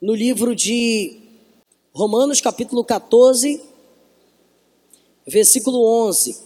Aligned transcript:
no 0.00 0.14
livro 0.14 0.56
de 0.56 1.20
Romanos, 1.92 2.40
capítulo 2.40 2.82
14, 2.82 3.60
versículo 5.26 5.84
11. 6.08 6.40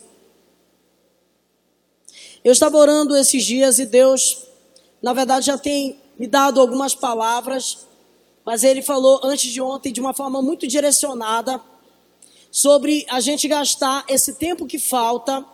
Eu 2.42 2.52
estava 2.52 2.76
orando 2.76 3.16
esses 3.16 3.44
dias 3.44 3.78
e 3.78 3.86
Deus, 3.86 4.44
na 5.00 5.12
verdade, 5.12 5.46
já 5.46 5.56
tem 5.56 6.00
me 6.18 6.26
dado 6.26 6.60
algumas 6.60 6.96
palavras, 6.96 7.86
mas 8.44 8.64
Ele 8.64 8.82
falou 8.82 9.20
antes 9.22 9.52
de 9.52 9.60
ontem 9.60 9.92
de 9.92 10.00
uma 10.00 10.12
forma 10.12 10.42
muito 10.42 10.66
direcionada 10.66 11.62
sobre 12.50 13.06
a 13.08 13.20
gente 13.20 13.46
gastar 13.46 14.04
esse 14.08 14.34
tempo 14.34 14.66
que 14.66 14.80
falta 14.80 15.44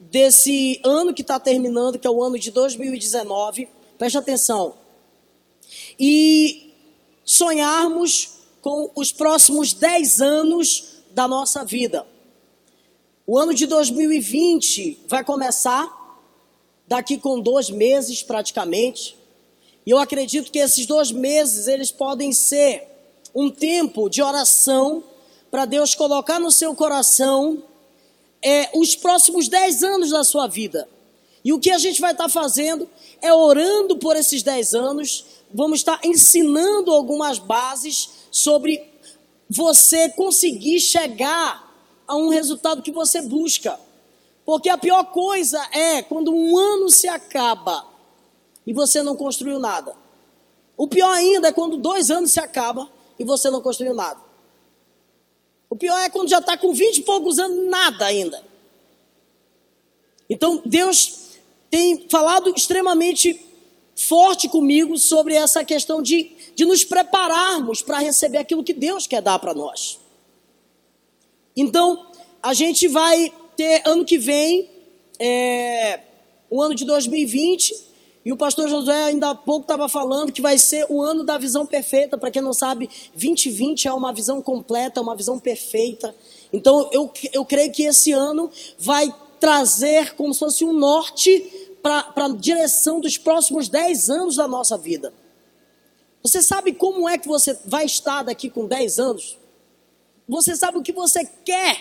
desse 0.00 0.80
ano 0.82 1.12
que 1.12 1.22
está 1.22 1.38
terminando, 1.38 1.98
que 1.98 2.06
é 2.06 2.10
o 2.10 2.22
ano 2.22 2.38
de 2.38 2.50
2019. 2.50 3.68
Preste 3.98 4.16
atenção. 4.16 4.74
E 5.98 6.71
sonharmos 7.24 8.30
com 8.60 8.90
os 8.94 9.12
próximos 9.12 9.72
10 9.72 10.20
anos 10.20 10.84
da 11.10 11.26
nossa 11.26 11.64
vida. 11.64 12.06
O 13.26 13.38
ano 13.38 13.54
de 13.54 13.66
2020 13.66 15.04
vai 15.08 15.24
começar 15.24 16.00
daqui 16.86 17.16
com 17.18 17.40
dois 17.40 17.70
meses 17.70 18.22
praticamente. 18.22 19.16
E 19.86 19.90
eu 19.90 19.98
acredito 19.98 20.50
que 20.50 20.58
esses 20.58 20.86
dois 20.86 21.10
meses 21.10 21.66
eles 21.66 21.90
podem 21.90 22.32
ser 22.32 22.86
um 23.34 23.50
tempo 23.50 24.08
de 24.08 24.22
oração 24.22 25.02
para 25.50 25.64
Deus 25.64 25.94
colocar 25.94 26.38
no 26.38 26.50
seu 26.50 26.74
coração 26.74 27.62
é, 28.42 28.70
os 28.74 28.94
próximos 28.94 29.48
10 29.48 29.82
anos 29.82 30.10
da 30.10 30.24
sua 30.24 30.46
vida. 30.46 30.88
E 31.44 31.52
o 31.52 31.58
que 31.58 31.70
a 31.70 31.78
gente 31.78 32.00
vai 32.00 32.12
estar 32.12 32.24
tá 32.24 32.30
fazendo 32.30 32.88
é 33.20 33.32
orando 33.32 33.96
por 33.96 34.16
esses 34.16 34.42
10 34.42 34.74
anos, 34.74 35.24
vamos 35.54 35.80
estar 35.80 36.00
ensinando 36.04 36.90
algumas 36.90 37.38
bases 37.38 38.26
sobre 38.30 38.82
você 39.48 40.08
conseguir 40.10 40.80
chegar 40.80 41.70
a 42.06 42.16
um 42.16 42.28
resultado 42.28 42.82
que 42.82 42.90
você 42.90 43.22
busca. 43.22 43.78
Porque 44.44 44.68
a 44.68 44.78
pior 44.78 45.04
coisa 45.04 45.60
é 45.72 46.02
quando 46.02 46.34
um 46.34 46.56
ano 46.56 46.88
se 46.88 47.06
acaba 47.06 47.86
e 48.66 48.72
você 48.72 49.02
não 49.02 49.14
construiu 49.14 49.58
nada. 49.58 49.94
O 50.76 50.88
pior 50.88 51.10
ainda 51.10 51.48
é 51.48 51.52
quando 51.52 51.76
dois 51.76 52.10
anos 52.10 52.32
se 52.32 52.40
acabam 52.40 52.88
e 53.18 53.24
você 53.24 53.50
não 53.50 53.60
construiu 53.60 53.94
nada. 53.94 54.20
O 55.70 55.76
pior 55.76 55.98
é 55.98 56.10
quando 56.10 56.28
já 56.28 56.38
está 56.38 56.56
com 56.56 56.72
vinte 56.74 56.98
e 56.98 57.02
poucos 57.02 57.38
anos, 57.38 57.66
nada 57.68 58.06
ainda. 58.06 58.42
Então, 60.28 60.62
Deus 60.64 61.30
tem 61.70 62.06
falado 62.10 62.52
extremamente 62.54 63.40
forte 63.96 64.48
comigo 64.48 64.96
sobre 64.98 65.34
essa 65.34 65.64
questão 65.64 66.02
de, 66.02 66.32
de 66.54 66.64
nos 66.64 66.84
prepararmos 66.84 67.82
para 67.82 67.98
receber 67.98 68.38
aquilo 68.38 68.64
que 68.64 68.72
Deus 68.72 69.06
quer 69.06 69.22
dar 69.22 69.38
para 69.38 69.54
nós. 69.54 69.98
Então, 71.56 72.06
a 72.42 72.54
gente 72.54 72.88
vai 72.88 73.32
ter 73.56 73.82
ano 73.86 74.04
que 74.04 74.18
vem, 74.18 74.68
é, 75.18 76.00
o 76.50 76.62
ano 76.62 76.74
de 76.74 76.84
2020, 76.84 77.92
e 78.24 78.32
o 78.32 78.36
pastor 78.36 78.68
Josué 78.68 79.04
ainda 79.04 79.30
há 79.30 79.34
pouco 79.34 79.62
estava 79.62 79.88
falando 79.88 80.32
que 80.32 80.40
vai 80.40 80.56
ser 80.56 80.86
o 80.88 81.02
ano 81.02 81.24
da 81.24 81.36
visão 81.38 81.66
perfeita. 81.66 82.16
Para 82.16 82.30
quem 82.30 82.40
não 82.40 82.52
sabe, 82.52 82.88
2020 83.14 83.88
é 83.88 83.92
uma 83.92 84.12
visão 84.12 84.40
completa, 84.40 85.00
uma 85.00 85.16
visão 85.16 85.38
perfeita. 85.40 86.14
Então, 86.52 86.88
eu, 86.92 87.10
eu 87.32 87.44
creio 87.44 87.72
que 87.72 87.82
esse 87.82 88.12
ano 88.12 88.48
vai 88.78 89.12
trazer 89.40 90.14
como 90.14 90.32
se 90.32 90.38
fosse 90.38 90.64
um 90.64 90.72
norte 90.72 91.61
para 91.82 92.12
a 92.16 92.28
direção 92.28 93.00
dos 93.00 93.18
próximos 93.18 93.68
10 93.68 94.08
anos 94.08 94.36
da 94.36 94.46
nossa 94.46 94.78
vida. 94.78 95.12
Você 96.22 96.40
sabe 96.40 96.72
como 96.72 97.08
é 97.08 97.18
que 97.18 97.26
você 97.26 97.58
vai 97.64 97.84
estar 97.84 98.22
daqui 98.22 98.48
com 98.48 98.66
10 98.66 98.98
anos? 99.00 99.36
Você 100.28 100.54
sabe 100.54 100.78
o 100.78 100.82
que 100.82 100.92
você 100.92 101.28
quer 101.44 101.76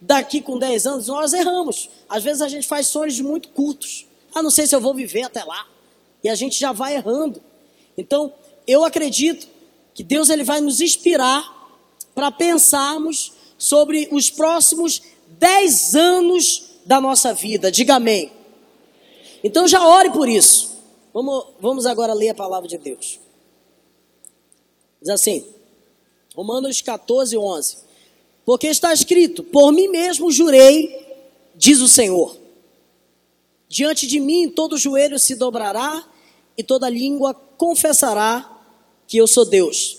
daqui 0.00 0.40
com 0.40 0.58
10 0.58 0.86
anos? 0.86 1.06
Nós 1.06 1.32
erramos. 1.32 1.88
Às 2.08 2.24
vezes 2.24 2.42
a 2.42 2.48
gente 2.48 2.66
faz 2.66 2.88
sonhos 2.88 3.20
muito 3.20 3.48
curtos. 3.50 4.06
Ah, 4.34 4.42
não 4.42 4.50
sei 4.50 4.66
se 4.66 4.74
eu 4.74 4.80
vou 4.80 4.92
viver 4.92 5.22
até 5.22 5.44
lá. 5.44 5.66
E 6.22 6.28
a 6.28 6.34
gente 6.34 6.58
já 6.58 6.72
vai 6.72 6.96
errando. 6.96 7.40
Então, 7.96 8.32
eu 8.66 8.84
acredito 8.84 9.46
que 9.94 10.02
Deus 10.02 10.28
ele 10.28 10.42
vai 10.42 10.60
nos 10.60 10.80
inspirar 10.80 11.54
para 12.14 12.30
pensarmos 12.32 13.32
sobre 13.56 14.08
os 14.10 14.28
próximos 14.28 15.00
10 15.38 15.94
anos 15.94 16.64
da 16.84 17.00
nossa 17.00 17.32
vida. 17.32 17.70
Diga 17.70 17.94
amém. 17.94 18.35
Então 19.46 19.68
já 19.68 19.86
ore 19.86 20.10
por 20.10 20.28
isso. 20.28 20.76
Vamos, 21.14 21.46
vamos 21.60 21.86
agora 21.86 22.12
ler 22.12 22.30
a 22.30 22.34
palavra 22.34 22.68
de 22.68 22.76
Deus. 22.76 23.20
Diz 25.00 25.08
assim, 25.08 25.46
Romanos 26.34 26.80
14, 26.80 27.38
11. 27.38 27.78
Porque 28.44 28.66
está 28.66 28.92
escrito: 28.92 29.44
Por 29.44 29.70
mim 29.70 29.86
mesmo 29.86 30.32
jurei, 30.32 31.16
diz 31.54 31.80
o 31.80 31.86
Senhor. 31.86 32.36
Diante 33.68 34.08
de 34.08 34.18
mim 34.18 34.48
todo 34.48 34.76
joelho 34.76 35.16
se 35.16 35.36
dobrará 35.36 36.04
e 36.58 36.64
toda 36.64 36.90
língua 36.90 37.32
confessará 37.56 38.64
que 39.06 39.16
eu 39.16 39.28
sou 39.28 39.44
Deus. 39.44 39.98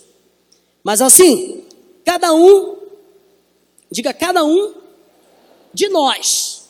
Mas 0.83 1.01
assim, 1.01 1.63
cada 2.03 2.33
um, 2.33 2.75
diga 3.89 4.13
cada 4.13 4.43
um 4.43 4.73
de 5.73 5.87
nós, 5.87 6.67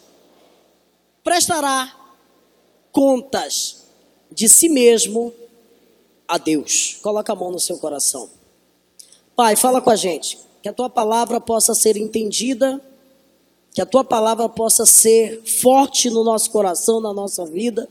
prestará 1.24 1.97
contas 2.98 3.84
de 4.32 4.50
si 4.50 4.68
mesmo 4.68 5.32
a 6.28 6.40
Deus. 6.40 6.98
Coloca 7.04 7.32
a 7.32 7.36
mão 7.36 7.52
no 7.52 7.60
seu 7.60 7.78
coração. 7.78 8.28
Pai, 9.36 9.56
fala 9.56 9.80
com 9.80 9.92
a 9.92 9.96
gente. 9.96 10.40
Que 10.64 10.70
a 10.70 10.74
tua 10.74 10.90
palavra 10.90 11.40
possa 11.40 11.76
ser 11.76 11.96
entendida. 11.96 12.82
Que 13.72 13.82
a 13.82 13.86
tua 13.86 14.04
palavra 14.04 14.50
possa 14.50 14.84
ser 14.84 15.44
forte 15.44 16.10
no 16.10 16.24
nosso 16.24 16.50
coração, 16.50 17.00
na 17.00 17.14
nossa 17.14 17.46
vida. 17.46 17.88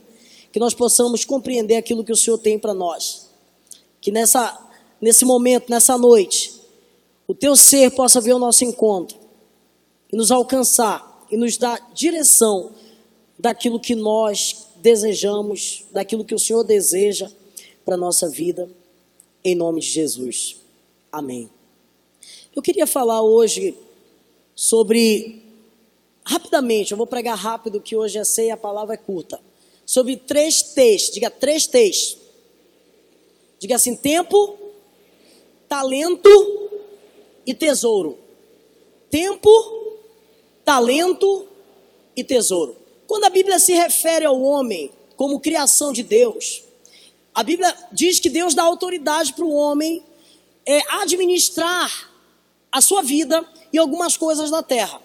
Que 0.51 0.59
nós 0.59 0.73
possamos 0.73 1.23
compreender 1.23 1.77
aquilo 1.77 2.03
que 2.03 2.11
o 2.11 2.17
Senhor 2.17 2.37
tem 2.37 2.59
para 2.59 2.73
nós. 2.73 3.29
Que 4.01 4.11
nessa, 4.11 4.59
nesse 4.99 5.23
momento, 5.23 5.69
nessa 5.69 5.97
noite, 5.97 6.53
o 7.25 7.33
teu 7.33 7.55
ser 7.55 7.91
possa 7.91 8.19
vir 8.19 8.31
ao 8.31 8.39
nosso 8.39 8.65
encontro 8.65 9.17
e 10.11 10.17
nos 10.17 10.31
alcançar 10.31 11.25
e 11.31 11.37
nos 11.37 11.55
dar 11.55 11.91
direção 11.93 12.71
daquilo 13.39 13.79
que 13.79 13.95
nós 13.95 14.66
desejamos, 14.81 15.85
daquilo 15.91 16.25
que 16.25 16.35
o 16.35 16.39
Senhor 16.39 16.63
deseja 16.63 17.29
para 17.85 17.95
a 17.95 17.97
nossa 17.97 18.29
vida, 18.29 18.69
em 19.43 19.55
nome 19.55 19.81
de 19.81 19.87
Jesus. 19.87 20.57
Amém. 21.11 21.49
Eu 22.55 22.61
queria 22.61 22.87
falar 22.87 23.21
hoje 23.21 23.77
sobre, 24.55 25.41
rapidamente, 26.25 26.91
eu 26.91 26.97
vou 26.97 27.07
pregar 27.07 27.37
rápido, 27.37 27.79
que 27.79 27.95
hoje 27.95 28.17
é 28.17 28.23
ceia, 28.23 28.55
a 28.55 28.57
palavra 28.57 28.95
é 28.95 28.97
curta, 28.97 29.39
sobre 29.85 30.17
três 30.17 30.61
T's, 30.61 31.11
diga 31.11 31.29
três 31.29 31.67
T's. 31.67 32.17
Diga 33.59 33.75
assim: 33.75 33.95
tempo, 33.95 34.57
talento 35.67 36.29
e 37.45 37.53
tesouro. 37.53 38.17
Tempo, 39.09 39.49
talento 40.63 41.47
e 42.15 42.23
tesouro. 42.23 42.75
Quando 43.07 43.23
a 43.23 43.29
Bíblia 43.29 43.57
se 43.57 43.73
refere 43.73 44.25
ao 44.25 44.39
homem 44.41 44.91
como 45.15 45.39
criação 45.39 45.93
de 45.93 46.03
Deus, 46.03 46.63
a 47.33 47.41
Bíblia 47.41 47.73
diz 47.91 48.19
que 48.19 48.29
Deus 48.29 48.53
dá 48.53 48.63
autoridade 48.63 49.33
para 49.33 49.45
o 49.45 49.53
homem 49.53 50.03
é, 50.65 50.81
administrar 51.01 52.11
a 52.71 52.81
sua 52.81 53.01
vida 53.01 53.47
e 53.71 53.77
algumas 53.77 54.17
coisas 54.17 54.51
da 54.51 54.61
terra. 54.61 55.01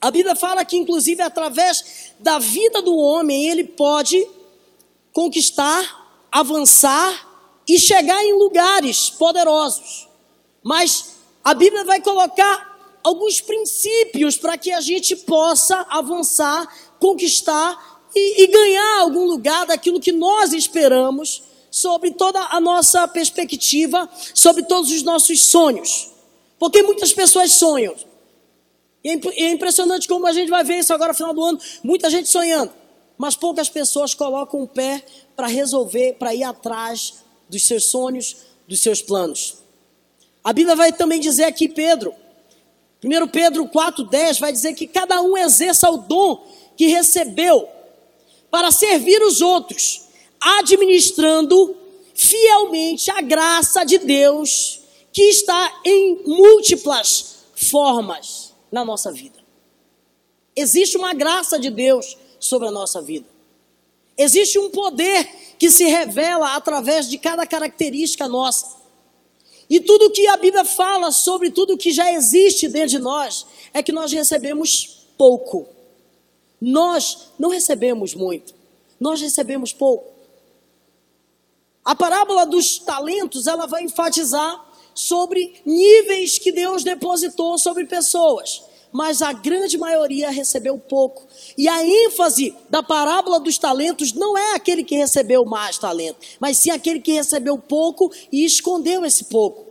A 0.00 0.10
Bíblia 0.10 0.34
fala 0.34 0.64
que, 0.64 0.76
inclusive, 0.76 1.20
através 1.20 2.12
da 2.18 2.38
vida 2.38 2.80
do 2.80 2.96
homem, 2.96 3.48
ele 3.48 3.64
pode 3.64 4.26
conquistar, 5.12 6.26
avançar 6.30 7.28
e 7.66 7.78
chegar 7.78 8.22
em 8.24 8.32
lugares 8.32 9.10
poderosos. 9.10 10.08
Mas 10.62 11.16
a 11.44 11.52
Bíblia 11.52 11.84
vai 11.84 12.00
colocar 12.00 12.68
alguns 13.02 13.40
princípios 13.40 14.36
para 14.36 14.56
que 14.56 14.70
a 14.70 14.80
gente 14.80 15.16
possa 15.16 15.84
avançar 15.90 16.68
conquistar 17.00 18.02
e, 18.14 18.42
e 18.42 18.46
ganhar 18.46 19.00
algum 19.00 19.24
lugar 19.24 19.66
daquilo 19.66 20.00
que 20.00 20.12
nós 20.12 20.52
esperamos 20.52 21.42
sobre 21.70 22.10
toda 22.12 22.40
a 22.40 22.60
nossa 22.60 23.06
perspectiva, 23.06 24.08
sobre 24.34 24.62
todos 24.64 24.90
os 24.90 25.02
nossos 25.02 25.46
sonhos. 25.46 26.10
Porque 26.58 26.82
muitas 26.82 27.12
pessoas 27.12 27.52
sonham. 27.52 27.94
E 29.04 29.10
é, 29.10 29.20
é 29.36 29.50
impressionante 29.50 30.08
como 30.08 30.26
a 30.26 30.32
gente 30.32 30.48
vai 30.48 30.64
ver 30.64 30.78
isso 30.78 30.92
agora 30.92 31.12
no 31.12 31.16
final 31.16 31.34
do 31.34 31.42
ano, 31.42 31.60
muita 31.82 32.10
gente 32.10 32.28
sonhando, 32.28 32.72
mas 33.16 33.36
poucas 33.36 33.68
pessoas 33.68 34.14
colocam 34.14 34.62
o 34.62 34.68
pé 34.68 35.04
para 35.36 35.46
resolver, 35.46 36.14
para 36.14 36.34
ir 36.34 36.42
atrás 36.42 37.14
dos 37.48 37.64
seus 37.64 37.84
sonhos, 37.84 38.36
dos 38.66 38.80
seus 38.80 39.00
planos. 39.00 39.58
A 40.42 40.52
Bíblia 40.52 40.74
vai 40.74 40.92
também 40.92 41.20
dizer 41.20 41.44
aqui, 41.44 41.68
Pedro, 41.68 42.12
1 43.02 43.28
Pedro 43.28 43.66
4,10 43.66 44.40
vai 44.40 44.52
dizer 44.52 44.74
que 44.74 44.86
cada 44.86 45.20
um 45.22 45.36
exerça 45.36 45.88
o 45.88 45.98
dom 45.98 46.44
que 46.78 46.86
recebeu 46.86 47.68
para 48.50 48.70
servir 48.70 49.20
os 49.22 49.42
outros, 49.42 50.02
administrando 50.40 51.76
fielmente 52.14 53.10
a 53.10 53.20
graça 53.20 53.84
de 53.84 53.98
Deus 53.98 54.80
que 55.12 55.22
está 55.22 55.80
em 55.84 56.22
múltiplas 56.24 57.38
formas 57.54 58.54
na 58.70 58.84
nossa 58.84 59.10
vida. 59.10 59.38
Existe 60.54 60.96
uma 60.96 61.12
graça 61.12 61.58
de 61.58 61.68
Deus 61.68 62.16
sobre 62.38 62.68
a 62.68 62.70
nossa 62.70 63.02
vida. 63.02 63.26
Existe 64.16 64.58
um 64.58 64.70
poder 64.70 65.28
que 65.58 65.70
se 65.70 65.84
revela 65.84 66.54
através 66.54 67.08
de 67.08 67.18
cada 67.18 67.44
característica 67.44 68.28
nossa. 68.28 68.78
E 69.68 69.80
tudo 69.80 70.10
que 70.10 70.26
a 70.28 70.36
Bíblia 70.36 70.64
fala 70.64 71.10
sobre 71.10 71.50
tudo 71.50 71.76
que 71.76 71.90
já 71.90 72.12
existe 72.12 72.68
dentro 72.68 72.90
de 72.90 72.98
nós 72.98 73.46
é 73.74 73.82
que 73.82 73.92
nós 73.92 74.12
recebemos 74.12 75.06
pouco. 75.16 75.77
Nós 76.60 77.28
não 77.38 77.50
recebemos 77.50 78.14
muito, 78.14 78.54
nós 78.98 79.20
recebemos 79.20 79.72
pouco. 79.72 80.12
A 81.84 81.94
parábola 81.94 82.44
dos 82.44 82.78
talentos, 82.78 83.46
ela 83.46 83.66
vai 83.66 83.84
enfatizar 83.84 84.66
sobre 84.94 85.54
níveis 85.64 86.38
que 86.38 86.50
Deus 86.50 86.82
depositou 86.82 87.56
sobre 87.56 87.86
pessoas, 87.86 88.62
mas 88.90 89.22
a 89.22 89.32
grande 89.32 89.78
maioria 89.78 90.28
recebeu 90.28 90.76
pouco. 90.78 91.26
E 91.56 91.68
a 91.68 91.84
ênfase 91.84 92.54
da 92.68 92.82
parábola 92.82 93.38
dos 93.38 93.56
talentos 93.58 94.12
não 94.12 94.36
é 94.36 94.54
aquele 94.54 94.82
que 94.82 94.96
recebeu 94.96 95.44
mais 95.44 95.78
talento, 95.78 96.18
mas 96.40 96.58
sim 96.58 96.70
aquele 96.70 97.00
que 97.00 97.12
recebeu 97.12 97.56
pouco 97.56 98.12
e 98.32 98.44
escondeu 98.44 99.04
esse 99.04 99.24
pouco. 99.24 99.66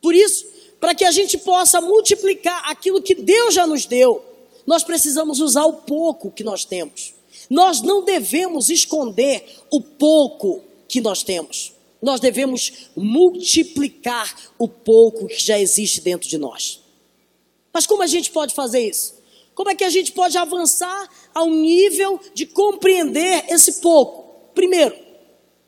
Por 0.00 0.14
isso, 0.14 0.46
para 0.78 0.94
que 0.94 1.04
a 1.04 1.10
gente 1.10 1.36
possa 1.36 1.80
multiplicar 1.80 2.70
aquilo 2.70 3.02
que 3.02 3.14
Deus 3.14 3.52
já 3.52 3.66
nos 3.66 3.84
deu, 3.84 4.24
nós 4.70 4.84
precisamos 4.84 5.40
usar 5.40 5.64
o 5.64 5.72
pouco 5.72 6.30
que 6.30 6.44
nós 6.44 6.64
temos. 6.64 7.12
Nós 7.50 7.82
não 7.82 8.04
devemos 8.04 8.70
esconder 8.70 9.44
o 9.68 9.80
pouco 9.80 10.62
que 10.86 11.00
nós 11.00 11.24
temos. 11.24 11.72
Nós 12.00 12.20
devemos 12.20 12.88
multiplicar 12.94 14.32
o 14.56 14.68
pouco 14.68 15.26
que 15.26 15.42
já 15.42 15.58
existe 15.58 16.00
dentro 16.00 16.28
de 16.28 16.38
nós. 16.38 16.80
Mas 17.72 17.84
como 17.84 18.04
a 18.04 18.06
gente 18.06 18.30
pode 18.30 18.54
fazer 18.54 18.88
isso? 18.88 19.16
Como 19.56 19.70
é 19.70 19.74
que 19.74 19.82
a 19.82 19.90
gente 19.90 20.12
pode 20.12 20.38
avançar 20.38 21.08
ao 21.34 21.50
nível 21.50 22.20
de 22.32 22.46
compreender 22.46 23.46
esse 23.48 23.80
pouco? 23.80 24.52
Primeiro, 24.54 24.96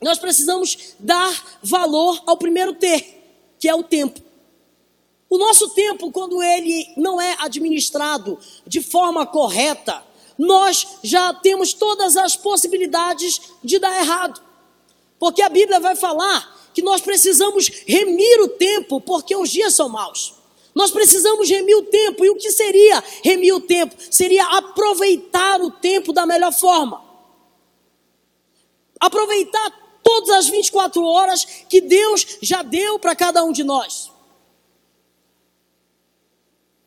nós 0.01 0.21
precisamos 0.21 0.95
dar 1.01 1.59
valor 1.61 2.23
ao 2.25 2.37
primeiro 2.37 2.73
ter, 2.75 3.21
que 3.59 3.69
é 3.69 3.75
o 3.75 3.83
tempo. 3.83 4.23
O 5.33 5.39
nosso 5.39 5.71
tempo, 5.71 6.13
quando 6.13 6.43
ele 6.43 6.93
não 6.95 7.19
é 7.19 7.35
administrado 7.39 8.39
de 8.67 8.83
forma 8.83 9.25
correta, 9.25 10.05
nós 10.37 10.99
já 11.03 11.33
temos 11.33 11.73
todas 11.73 12.19
as 12.19 12.37
possibilidades 12.37 13.41
de 13.65 13.79
dar 13.79 13.99
errado. 13.99 14.43
Porque 15.19 15.41
a 15.41 15.49
Bíblia 15.49 15.81
vai 15.81 15.97
falar 15.97 16.71
que 16.75 16.83
nós 16.83 17.01
precisamos 17.01 17.67
remir 17.87 18.43
o 18.43 18.49
tempo, 18.49 19.01
porque 19.01 19.35
os 19.35 19.49
dias 19.49 19.75
são 19.75 19.89
maus. 19.89 20.35
Nós 20.75 20.91
precisamos 20.91 21.49
remir 21.49 21.79
o 21.79 21.85
tempo. 21.85 22.27
E 22.27 22.29
o 22.29 22.37
que 22.37 22.51
seria 22.51 23.03
remir 23.25 23.55
o 23.55 23.61
tempo? 23.61 23.97
Seria 24.11 24.45
aproveitar 24.59 25.63
o 25.63 25.71
tempo 25.71 26.13
da 26.13 26.27
melhor 26.27 26.53
forma. 26.53 27.03
Aproveitar 29.01 29.99
todas 30.03 30.29
as 30.37 30.49
24 30.51 31.03
horas 31.03 31.47
que 31.71 31.81
Deus 31.81 32.37
já 32.43 32.61
deu 32.63 32.99
para 32.99 33.17
cada 33.17 33.43
um 33.43 33.51
de 33.51 33.65
nós. 33.65 34.12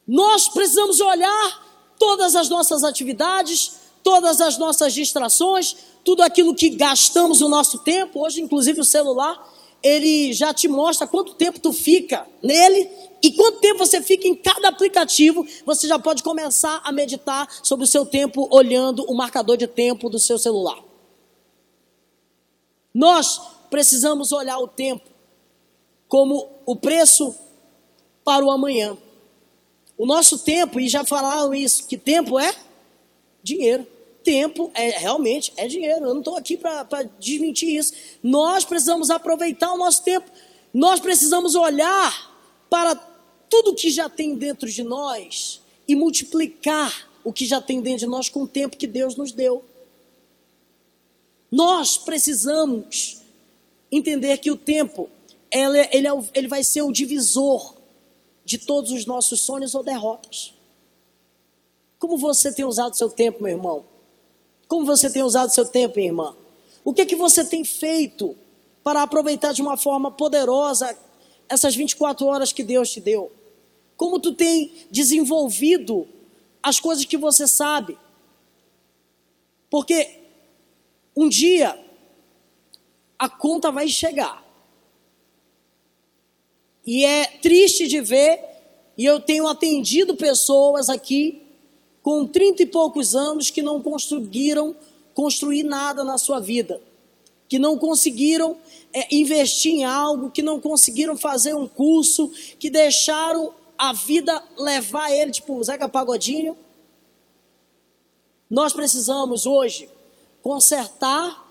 Nós 0.07 0.47
precisamos 0.49 0.99
olhar 1.01 1.65
todas 1.97 2.35
as 2.35 2.49
nossas 2.49 2.83
atividades, 2.83 3.73
todas 4.03 4.39
as 4.39 4.57
nossas 4.57 4.93
distrações, 4.93 5.75
tudo 6.03 6.21
aquilo 6.21 6.53
que 6.53 6.69
gastamos 6.69 7.41
o 7.41 7.49
nosso 7.49 7.79
tempo, 7.79 8.23
hoje 8.23 8.41
inclusive 8.41 8.79
o 8.79 8.85
celular, 8.85 9.51
ele 9.81 10.33
já 10.33 10.53
te 10.53 10.67
mostra 10.67 11.07
quanto 11.07 11.33
tempo 11.33 11.59
tu 11.59 11.71
fica 11.71 12.27
nele 12.41 12.89
e 13.21 13.31
quanto 13.31 13.59
tempo 13.59 13.79
você 13.79 14.01
fica 14.01 14.27
em 14.27 14.35
cada 14.35 14.67
aplicativo, 14.67 15.45
você 15.65 15.87
já 15.87 15.97
pode 15.97 16.21
começar 16.21 16.81
a 16.83 16.91
meditar 16.91 17.47
sobre 17.63 17.85
o 17.85 17.87
seu 17.87 18.05
tempo 18.05 18.47
olhando 18.51 19.03
o 19.05 19.15
marcador 19.15 19.57
de 19.57 19.67
tempo 19.67 20.09
do 20.09 20.19
seu 20.19 20.37
celular. 20.37 20.77
Nós 22.93 23.41
precisamos 23.69 24.31
olhar 24.31 24.59
o 24.59 24.67
tempo 24.67 25.09
como 26.07 26.47
o 26.65 26.75
preço 26.75 27.35
para 28.23 28.45
o 28.45 28.51
amanhã. 28.51 28.97
O 29.97 30.05
nosso 30.05 30.39
tempo, 30.39 30.79
e 30.79 30.87
já 30.87 31.05
falaram 31.05 31.53
isso, 31.53 31.87
que 31.87 31.97
tempo 31.97 32.39
é 32.39 32.53
dinheiro. 33.41 33.87
Tempo 34.23 34.71
é 34.73 34.89
realmente 34.89 35.53
é 35.55 35.67
dinheiro. 35.67 36.05
Eu 36.05 36.13
não 36.13 36.19
estou 36.19 36.35
aqui 36.35 36.57
para 36.57 37.03
desmentir 37.19 37.69
isso. 37.69 37.93
Nós 38.23 38.65
precisamos 38.65 39.09
aproveitar 39.09 39.71
o 39.71 39.77
nosso 39.77 40.03
tempo. 40.03 40.29
Nós 40.73 40.99
precisamos 40.99 41.55
olhar 41.55 42.35
para 42.69 42.95
tudo 43.49 43.75
que 43.75 43.89
já 43.89 44.09
tem 44.09 44.35
dentro 44.35 44.69
de 44.69 44.83
nós 44.83 45.61
e 45.87 45.95
multiplicar 45.95 47.07
o 47.23 47.31
que 47.31 47.45
já 47.45 47.61
tem 47.61 47.81
dentro 47.81 47.99
de 47.99 48.07
nós 48.07 48.27
com 48.27 48.43
o 48.43 48.47
tempo 48.47 48.77
que 48.77 48.87
Deus 48.87 49.15
nos 49.15 49.31
deu. 49.31 49.63
Nós 51.51 51.97
precisamos 51.97 53.21
entender 53.91 54.39
que 54.39 54.51
o 54.51 54.57
tempo 54.57 55.09
ele, 55.51 55.87
ele, 55.91 56.07
é 56.07 56.11
ele 56.33 56.47
vai 56.47 56.63
ser 56.63 56.81
o 56.81 56.91
divisor 56.91 57.74
de 58.45 58.59
todos 58.59 58.91
os 58.91 59.05
nossos 59.05 59.41
sonhos 59.41 59.73
ou 59.73 59.83
derrotas. 59.83 60.53
Como 61.97 62.17
você 62.17 62.53
tem 62.53 62.63
usado 62.63 62.95
seu 62.95 63.09
tempo, 63.09 63.41
meu 63.41 63.53
irmão? 63.53 63.85
Como 64.67 64.85
você 64.85 65.09
tem 65.09 65.23
usado 65.23 65.49
seu 65.51 65.65
tempo, 65.65 65.95
minha 65.95 66.09
irmã? 66.09 66.35
O 66.83 66.93
que 66.93 67.01
é 67.01 67.05
que 67.05 67.15
você 67.15 67.43
tem 67.43 67.65
feito 67.65 68.37
para 68.83 69.01
aproveitar 69.01 69.51
de 69.51 69.61
uma 69.61 69.75
forma 69.75 70.11
poderosa 70.11 70.95
essas 71.49 71.75
24 71.75 72.25
horas 72.27 72.51
que 72.51 72.63
Deus 72.63 72.91
te 72.91 73.01
deu? 73.01 73.31
Como 73.97 74.19
tu 74.19 74.33
tem 74.33 74.71
desenvolvido 74.91 76.07
as 76.61 76.79
coisas 76.79 77.05
que 77.05 77.17
você 77.17 77.47
sabe? 77.47 77.97
Porque 79.69 80.19
um 81.15 81.27
dia 81.27 81.83
a 83.17 83.27
conta 83.27 83.71
vai 83.71 83.87
chegar. 83.87 84.44
E 86.85 87.03
é 87.03 87.25
triste 87.25 87.87
de 87.87 87.99
ver, 87.99 88.39
e 88.97 89.05
eu 89.05 89.19
tenho 89.19 89.47
atendido 89.47 90.15
pessoas 90.15 90.89
aqui 90.89 91.41
com 92.03 92.27
trinta 92.27 92.61
e 92.61 92.67
poucos 92.67 93.15
anos 93.15 93.49
que 93.49 93.63
não 93.63 93.81
conseguiram 93.81 94.75
construir 95.15 95.63
nada 95.63 96.03
na 96.03 96.17
sua 96.17 96.39
vida, 96.39 96.79
que 97.49 97.57
não 97.57 97.79
conseguiram 97.79 98.57
é, 98.93 99.07
investir 99.15 99.73
em 99.73 99.83
algo, 99.83 100.29
que 100.29 100.43
não 100.43 100.59
conseguiram 100.59 101.17
fazer 101.17 101.55
um 101.55 101.67
curso, 101.67 102.31
que 102.59 102.69
deixaram 102.69 103.53
a 103.77 103.91
vida 103.91 104.43
levar 104.57 105.11
ele, 105.11 105.31
tipo 105.31 105.61
Zeca 105.63 105.89
Pagodinho. 105.89 106.55
Nós 108.49 108.71
precisamos 108.71 109.45
hoje 109.47 109.89
consertar 110.43 111.43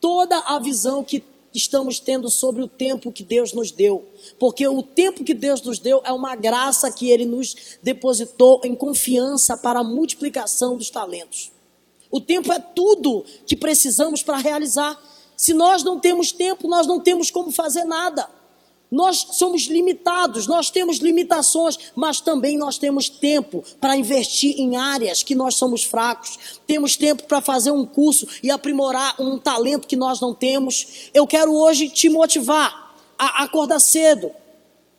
toda 0.00 0.36
a 0.38 0.58
visão 0.58 1.04
que 1.04 1.22
estamos 1.54 1.98
tendo 1.98 2.30
sobre 2.30 2.62
o 2.62 2.68
tempo 2.68 3.12
que 3.12 3.22
Deus 3.22 3.52
nos 3.52 3.70
deu. 3.70 4.06
Porque 4.38 4.66
o 4.66 4.82
tempo 4.82 5.24
que 5.24 5.34
Deus 5.34 5.60
nos 5.62 5.78
deu 5.78 6.00
é 6.04 6.12
uma 6.12 6.34
graça 6.36 6.90
que 6.90 7.10
Ele 7.10 7.24
nos 7.24 7.78
depositou 7.82 8.60
em 8.64 8.74
confiança 8.74 9.56
para 9.56 9.80
a 9.80 9.84
multiplicação 9.84 10.76
dos 10.76 10.90
talentos. 10.90 11.52
O 12.10 12.20
tempo 12.20 12.52
é 12.52 12.58
tudo 12.58 13.24
que 13.46 13.56
precisamos 13.56 14.22
para 14.22 14.36
realizar. 14.36 15.00
Se 15.36 15.54
nós 15.54 15.82
não 15.82 15.98
temos 15.98 16.32
tempo, 16.32 16.68
nós 16.68 16.86
não 16.86 17.00
temos 17.00 17.30
como 17.30 17.50
fazer 17.52 17.84
nada. 17.84 18.28
Nós 18.90 19.24
somos 19.32 19.66
limitados, 19.66 20.48
nós 20.48 20.68
temos 20.68 20.98
limitações, 20.98 21.78
mas 21.94 22.20
também 22.20 22.58
nós 22.58 22.76
temos 22.76 23.08
tempo 23.08 23.62
para 23.80 23.96
investir 23.96 24.58
em 24.58 24.76
áreas 24.76 25.22
que 25.22 25.34
nós 25.34 25.54
somos 25.54 25.84
fracos. 25.84 26.38
Temos 26.66 26.96
tempo 26.96 27.22
para 27.24 27.40
fazer 27.40 27.70
um 27.70 27.86
curso 27.86 28.26
e 28.42 28.50
aprimorar 28.50 29.14
um 29.20 29.38
talento 29.38 29.86
que 29.86 29.96
nós 29.96 30.20
não 30.20 30.34
temos. 30.34 31.10
Eu 31.14 31.26
quero 31.26 31.54
hoje 31.54 31.88
te 31.88 32.08
motivar 32.08 32.96
a 33.16 33.44
acordar 33.44 33.78
cedo. 33.78 34.32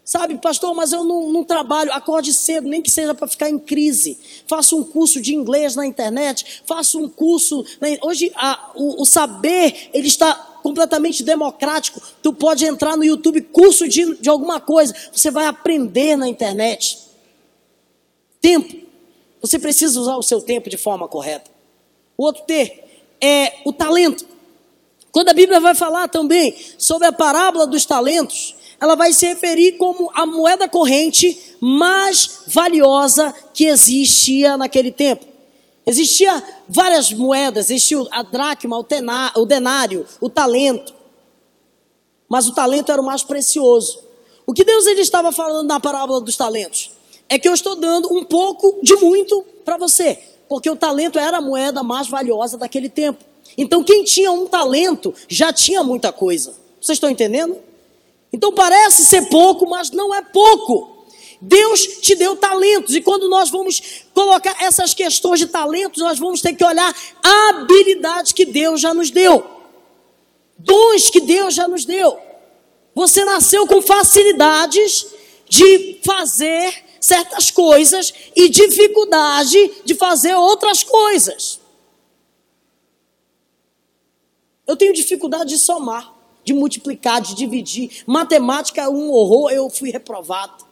Sabe, 0.03 0.37
pastor, 0.39 0.73
mas 0.73 0.91
eu 0.91 1.03
não, 1.03 1.31
não 1.31 1.43
trabalho, 1.43 1.91
acorde 1.93 2.33
cedo, 2.33 2.67
nem 2.67 2.81
que 2.81 2.89
seja 2.89 3.13
para 3.13 3.27
ficar 3.27 3.49
em 3.49 3.59
crise. 3.59 4.17
Faça 4.47 4.75
um 4.75 4.83
curso 4.83 5.21
de 5.21 5.35
inglês 5.35 5.75
na 5.75 5.85
internet, 5.85 6.61
faça 6.65 6.97
um 6.97 7.07
curso. 7.07 7.63
Hoje 8.01 8.31
a, 8.35 8.71
o, 8.75 9.01
o 9.01 9.05
saber 9.05 9.89
ele 9.93 10.07
está 10.07 10.50
completamente 10.61 11.23
democrático. 11.23 12.01
Tu 12.21 12.33
pode 12.33 12.65
entrar 12.65 12.95
no 12.95 13.03
YouTube, 13.03 13.41
curso 13.41 13.87
de, 13.87 14.15
de 14.15 14.29
alguma 14.29 14.59
coisa, 14.59 14.93
você 15.11 15.29
vai 15.29 15.45
aprender 15.45 16.15
na 16.15 16.27
internet. 16.27 16.99
Tempo. 18.39 18.75
Você 19.41 19.57
precisa 19.57 19.99
usar 19.99 20.15
o 20.15 20.23
seu 20.23 20.41
tempo 20.41 20.69
de 20.69 20.77
forma 20.77 21.07
correta. 21.07 21.49
O 22.17 22.23
outro 22.23 22.43
T 22.43 22.83
é 23.19 23.53
o 23.65 23.73
talento. 23.73 24.25
Quando 25.11 25.29
a 25.29 25.33
Bíblia 25.33 25.59
vai 25.59 25.75
falar 25.75 26.07
também 26.07 26.55
sobre 26.77 27.07
a 27.07 27.11
parábola 27.11 27.67
dos 27.67 27.85
talentos, 27.85 28.55
ela 28.79 28.95
vai 28.95 29.13
se 29.13 29.27
referir 29.27 29.73
como 29.73 30.09
a 30.13 30.25
moeda 30.25 30.67
corrente 30.67 31.55
mais 31.59 32.41
valiosa 32.47 33.33
que 33.53 33.65
existia 33.65 34.57
naquele 34.57 34.91
tempo. 34.91 35.30
Existia 35.85 36.43
várias 36.67 37.11
moedas, 37.11 37.69
existia 37.69 38.05
a 38.11 38.21
dracma, 38.21 38.77
o, 38.77 39.45
denário, 39.45 40.05
o 40.19 40.29
talento. 40.29 40.93
mas 42.29 42.47
o 42.47 42.53
talento 42.53 42.91
era 42.91 43.01
o 43.01 43.05
mais 43.05 43.23
precioso. 43.23 43.99
O 44.45 44.53
que 44.53 44.63
Deus 44.63 44.85
ele 44.85 45.01
estava 45.01 45.31
falando 45.31 45.67
na 45.67 45.79
parábola 45.79 46.21
dos 46.21 46.35
talentos? 46.35 46.91
É 47.27 47.39
que 47.39 47.47
eu 47.47 47.53
estou 47.53 47.75
dando 47.75 48.13
um 48.13 48.23
pouco 48.23 48.79
de 48.83 48.95
muito 48.97 49.43
para 49.65 49.77
você, 49.77 50.19
porque 50.47 50.69
o 50.69 50.75
talento 50.75 51.17
era 51.17 51.37
a 51.37 51.41
moeda 51.41 51.81
mais 51.81 52.07
valiosa 52.07 52.57
daquele 52.57 52.89
tempo. 52.89 53.23
Então, 53.57 53.83
quem 53.83 54.03
tinha 54.03 54.31
um 54.31 54.45
talento 54.45 55.13
já 55.27 55.51
tinha 55.51 55.83
muita 55.83 56.11
coisa. 56.11 56.53
Vocês 56.79 56.97
estão 56.97 57.09
entendendo? 57.09 57.57
Então, 58.31 58.53
parece 58.53 59.03
ser 59.05 59.29
pouco, 59.29 59.69
mas 59.69 59.91
não 59.91 60.13
é 60.13 60.21
pouco. 60.21 61.00
Deus 61.41 61.81
te 62.01 62.13
deu 62.13 62.35
talentos, 62.35 62.93
e 62.93 63.01
quando 63.01 63.27
nós 63.27 63.49
vamos 63.49 63.81
colocar 64.13 64.55
essas 64.61 64.93
questões 64.93 65.39
de 65.39 65.47
talentos, 65.47 66.01
nós 66.01 66.19
vamos 66.19 66.39
ter 66.39 66.53
que 66.53 66.63
olhar 66.63 66.95
a 67.23 67.49
habilidade 67.49 68.33
que 68.35 68.45
Deus 68.45 68.79
já 68.79 68.93
nos 68.93 69.09
deu, 69.09 69.43
dons 70.55 71.09
que 71.09 71.19
Deus 71.19 71.55
já 71.55 71.67
nos 71.67 71.83
deu. 71.83 72.19
Você 72.93 73.25
nasceu 73.25 73.65
com 73.65 73.81
facilidades 73.81 75.07
de 75.49 75.99
fazer 76.03 76.85
certas 76.99 77.49
coisas 77.49 78.13
e 78.35 78.47
dificuldade 78.47 79.81
de 79.83 79.95
fazer 79.95 80.35
outras 80.35 80.83
coisas. 80.83 81.59
Eu 84.67 84.77
tenho 84.77 84.93
dificuldade 84.93 85.49
de 85.49 85.57
somar, 85.57 86.13
de 86.43 86.53
multiplicar, 86.53 87.19
de 87.19 87.33
dividir. 87.33 88.03
Matemática 88.05 88.81
é 88.81 88.87
um 88.87 89.11
horror, 89.11 89.49
eu 89.51 89.69
fui 89.69 89.89
reprovado. 89.89 90.70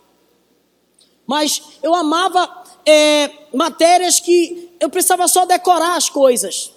Mas 1.29 1.61
eu 1.83 1.93
amava 1.93 2.49
é, 2.83 3.29
matérias 3.53 4.19
que 4.19 4.71
eu 4.79 4.89
precisava 4.89 5.27
só 5.27 5.45
decorar 5.45 5.95
as 5.95 6.09
coisas. 6.09 6.71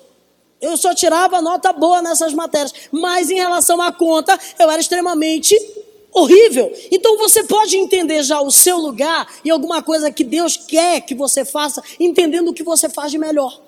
Eu 0.60 0.76
só 0.76 0.94
tirava 0.94 1.40
nota 1.40 1.72
boa 1.72 2.02
nessas 2.02 2.34
matérias. 2.34 2.74
Mas 2.92 3.30
em 3.30 3.36
relação 3.36 3.80
à 3.80 3.90
conta, 3.90 4.38
eu 4.58 4.70
era 4.70 4.78
extremamente 4.78 5.56
horrível. 6.12 6.70
Então 6.90 7.16
você 7.16 7.44
pode 7.44 7.78
entender 7.78 8.22
já 8.22 8.42
o 8.42 8.50
seu 8.50 8.76
lugar 8.76 9.26
e 9.42 9.50
alguma 9.50 9.82
coisa 9.82 10.12
que 10.12 10.22
Deus 10.22 10.54
quer 10.54 11.00
que 11.00 11.14
você 11.14 11.46
faça, 11.46 11.82
entendendo 11.98 12.48
o 12.48 12.52
que 12.52 12.62
você 12.62 12.90
faz 12.90 13.10
de 13.10 13.16
melhor. 13.16 13.58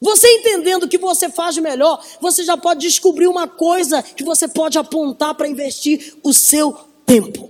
Você 0.00 0.28
entendendo 0.28 0.84
o 0.84 0.88
que 0.88 0.96
você 0.96 1.28
faz 1.28 1.56
de 1.56 1.60
melhor, 1.60 2.00
você 2.20 2.44
já 2.44 2.56
pode 2.56 2.86
descobrir 2.86 3.26
uma 3.26 3.48
coisa 3.48 4.00
que 4.00 4.22
você 4.22 4.46
pode 4.46 4.78
apontar 4.78 5.34
para 5.34 5.48
investir 5.48 6.14
o 6.22 6.32
seu 6.32 6.72
tempo. 7.04 7.49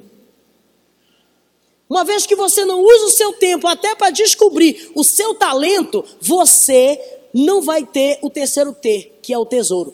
Uma 1.90 2.04
vez 2.04 2.24
que 2.24 2.36
você 2.36 2.64
não 2.64 2.80
usa 2.80 3.06
o 3.06 3.10
seu 3.10 3.32
tempo 3.32 3.66
até 3.66 3.96
para 3.96 4.10
descobrir 4.10 4.92
o 4.94 5.02
seu 5.02 5.34
talento, 5.34 6.04
você 6.20 7.00
não 7.34 7.60
vai 7.60 7.84
ter 7.84 8.20
o 8.22 8.30
terceiro 8.30 8.72
T, 8.72 9.10
que 9.20 9.32
é 9.32 9.38
o 9.38 9.44
tesouro. 9.44 9.92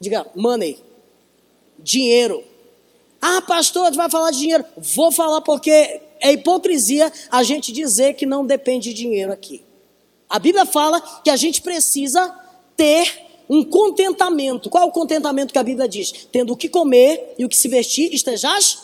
Diga, 0.00 0.26
money, 0.34 0.78
dinheiro. 1.78 2.42
Ah, 3.20 3.42
pastor, 3.42 3.92
vai 3.92 4.10
falar 4.10 4.30
de 4.30 4.38
dinheiro. 4.38 4.64
Vou 4.78 5.12
falar 5.12 5.42
porque 5.42 6.00
é 6.20 6.32
hipocrisia 6.32 7.12
a 7.30 7.42
gente 7.42 7.70
dizer 7.70 8.14
que 8.14 8.24
não 8.24 8.46
depende 8.46 8.94
de 8.94 8.94
dinheiro 8.94 9.30
aqui. 9.30 9.62
A 10.28 10.38
Bíblia 10.38 10.64
fala 10.64 11.02
que 11.22 11.28
a 11.28 11.36
gente 11.36 11.60
precisa 11.60 12.34
ter 12.74 13.26
um 13.46 13.62
contentamento. 13.62 14.70
Qual 14.70 14.84
é 14.84 14.86
o 14.86 14.90
contentamento 14.90 15.52
que 15.52 15.58
a 15.58 15.62
Bíblia 15.62 15.86
diz? 15.86 16.12
Tendo 16.32 16.54
o 16.54 16.56
que 16.56 16.68
comer 16.68 17.34
e 17.38 17.44
o 17.44 17.48
que 17.48 17.56
se 17.56 17.68
vestir, 17.68 18.12
estejás 18.14 18.83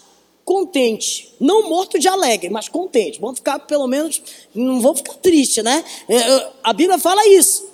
contente. 0.51 1.33
Não 1.39 1.69
morto 1.69 1.97
de 1.97 2.09
alegre, 2.09 2.51
mas 2.51 2.69
contente. 2.69 3.21
Vamos 3.21 3.39
ficar, 3.39 3.61
pelo 3.61 3.87
menos, 3.87 4.21
não 4.53 4.81
vou 4.81 4.97
ficar 4.97 5.15
triste, 5.15 5.63
né? 5.63 5.85
É, 6.09 6.51
a 6.65 6.73
Bíblia 6.73 6.99
fala 6.99 7.25
isso. 7.29 7.71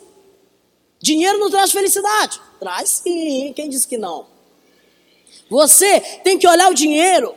Dinheiro 1.01 1.39
não 1.39 1.49
traz 1.49 1.73
felicidade. 1.73 2.39
Traz 2.61 3.01
sim, 3.03 3.51
quem 3.57 3.71
disse 3.71 3.89
que 3.89 3.97
não? 3.97 4.27
Você 5.49 6.01
tem 6.23 6.37
que 6.37 6.47
olhar 6.47 6.71
o 6.71 6.75
dinheiro 6.75 7.35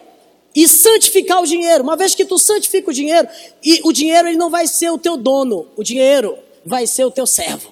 e 0.53 0.67
santificar 0.67 1.41
o 1.41 1.45
dinheiro. 1.45 1.85
Uma 1.85 1.95
vez 1.95 2.13
que 2.13 2.25
tu 2.25 2.37
santifica 2.37 2.89
o 2.89 2.93
dinheiro, 2.93 3.29
e 3.63 3.79
o 3.85 3.93
dinheiro 3.93 4.27
ele 4.27 4.37
não 4.37 4.49
vai 4.49 4.67
ser 4.67 4.89
o 4.89 4.97
teu 4.97 5.15
dono, 5.15 5.69
o 5.77 5.83
dinheiro 5.85 6.37
vai 6.65 6.85
ser 6.85 7.05
o 7.05 7.11
teu 7.11 7.25
servo. 7.25 7.71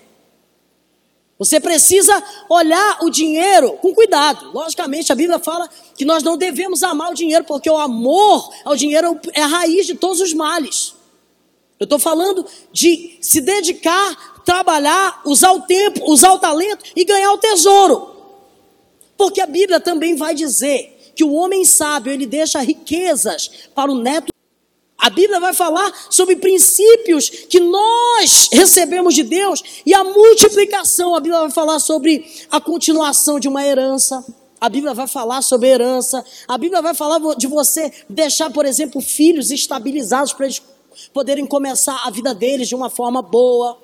Você 1.39 1.59
precisa 1.59 2.23
olhar 2.49 2.97
o 3.03 3.09
dinheiro 3.09 3.73
com 3.73 3.93
cuidado. 3.93 4.51
Logicamente, 4.51 5.11
a 5.11 5.15
Bíblia 5.15 5.37
fala 5.37 5.69
que 5.95 6.03
nós 6.03 6.23
não 6.23 6.35
devemos 6.35 6.81
amar 6.81 7.11
o 7.11 7.15
dinheiro, 7.15 7.43
porque 7.43 7.69
o 7.69 7.77
amor 7.77 8.51
ao 8.65 8.75
dinheiro 8.75 9.19
é 9.33 9.41
a 9.41 9.47
raiz 9.47 9.85
de 9.85 9.95
todos 9.95 10.19
os 10.19 10.33
males. 10.33 10.95
Eu 11.79 11.83
estou 11.83 11.99
falando 11.99 12.43
de 12.71 13.19
se 13.21 13.39
dedicar, 13.39 14.41
trabalhar, 14.43 15.21
usar 15.25 15.51
o 15.51 15.61
tempo, 15.61 16.11
usar 16.11 16.33
o 16.33 16.39
talento 16.39 16.83
e 16.95 17.05
ganhar 17.05 17.31
o 17.31 17.37
tesouro. 17.37 18.15
Porque 19.15 19.39
a 19.39 19.45
Bíblia 19.45 19.79
também 19.79 20.15
vai 20.15 20.33
dizer 20.33 21.11
que 21.15 21.23
o 21.23 21.33
homem 21.33 21.65
sábio 21.65 22.11
ele 22.11 22.25
deixa 22.25 22.59
riquezas 22.59 23.49
para 23.75 23.91
o 23.91 23.95
neto. 23.95 24.31
A 24.97 25.09
Bíblia 25.11 25.39
vai 25.39 25.53
falar 25.53 25.93
sobre 26.09 26.35
princípios 26.35 27.29
que 27.29 27.59
nós 27.59 28.49
recebemos 28.51 29.13
de 29.13 29.23
Deus 29.23 29.81
e 29.85 29.93
a 29.93 30.03
multiplicação. 30.03 31.13
A 31.13 31.19
Bíblia 31.19 31.41
vai 31.41 31.51
falar 31.51 31.79
sobre 31.79 32.25
a 32.49 32.59
continuação 32.59 33.39
de 33.39 33.47
uma 33.47 33.63
herança. 33.63 34.25
A 34.59 34.67
Bíblia 34.67 34.95
vai 34.95 35.07
falar 35.07 35.43
sobre 35.43 35.69
herança. 35.69 36.25
A 36.47 36.57
Bíblia 36.57 36.81
vai 36.81 36.95
falar 36.95 37.19
de 37.35 37.45
você 37.45 37.93
deixar, 38.09 38.49
por 38.51 38.65
exemplo, 38.65 38.99
filhos 38.99 39.51
estabilizados 39.51 40.33
para 40.33 40.47
eles 40.47 40.61
poderem 41.13 41.45
começar 41.45 42.01
a 42.03 42.09
vida 42.09 42.33
deles 42.33 42.67
de 42.67 42.73
uma 42.73 42.89
forma 42.89 43.21
boa. 43.21 43.77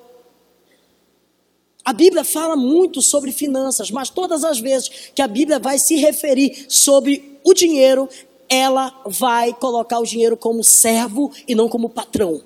A 1.84 1.92
Bíblia 1.92 2.24
fala 2.24 2.56
muito 2.56 3.00
sobre 3.00 3.30
finanças, 3.30 3.90
mas 3.90 4.10
todas 4.10 4.42
as 4.42 4.58
vezes 4.58 5.12
que 5.14 5.22
a 5.22 5.28
Bíblia 5.28 5.60
vai 5.60 5.78
se 5.78 5.94
referir 5.96 6.66
sobre 6.68 7.38
o 7.44 7.54
dinheiro, 7.54 8.08
ela 8.48 9.02
vai 9.06 9.52
colocar 9.52 9.98
o 9.98 10.04
dinheiro 10.04 10.36
como 10.36 10.62
servo 10.62 11.32
e 11.46 11.54
não 11.54 11.68
como 11.68 11.88
patrão. 11.88 12.42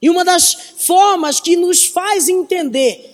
E 0.00 0.10
uma 0.10 0.24
das 0.24 0.52
formas 0.78 1.40
que 1.40 1.56
nos 1.56 1.84
faz 1.86 2.28
entender 2.28 3.10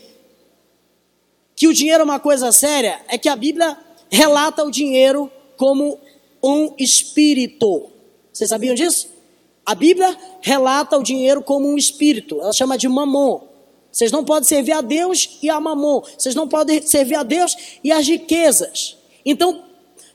que 1.54 1.68
o 1.68 1.74
dinheiro 1.74 2.00
é 2.00 2.04
uma 2.04 2.18
coisa 2.18 2.50
séria 2.52 3.00
é 3.06 3.16
que 3.16 3.28
a 3.28 3.36
Bíblia 3.36 3.76
relata 4.10 4.64
o 4.64 4.70
dinheiro 4.70 5.30
como 5.56 6.00
um 6.42 6.74
espírito. 6.78 7.90
Vocês 8.32 8.48
sabiam 8.50 8.74
disso? 8.74 9.08
A 9.64 9.74
Bíblia 9.74 10.16
relata 10.40 10.98
o 10.98 11.02
dinheiro 11.02 11.42
como 11.42 11.68
um 11.68 11.76
espírito. 11.76 12.40
Ela 12.40 12.52
chama 12.52 12.76
de 12.76 12.88
mamon. 12.88 13.42
Vocês 13.92 14.10
não 14.10 14.24
podem 14.24 14.48
servir 14.48 14.72
a 14.72 14.80
Deus 14.80 15.38
e 15.42 15.50
a 15.50 15.60
mamon. 15.60 16.02
Vocês 16.16 16.34
não 16.34 16.48
podem 16.48 16.82
servir 16.82 17.16
a 17.16 17.22
Deus 17.22 17.56
e 17.84 17.92
as 17.92 18.06
riquezas. 18.06 18.96
Então, 19.24 19.62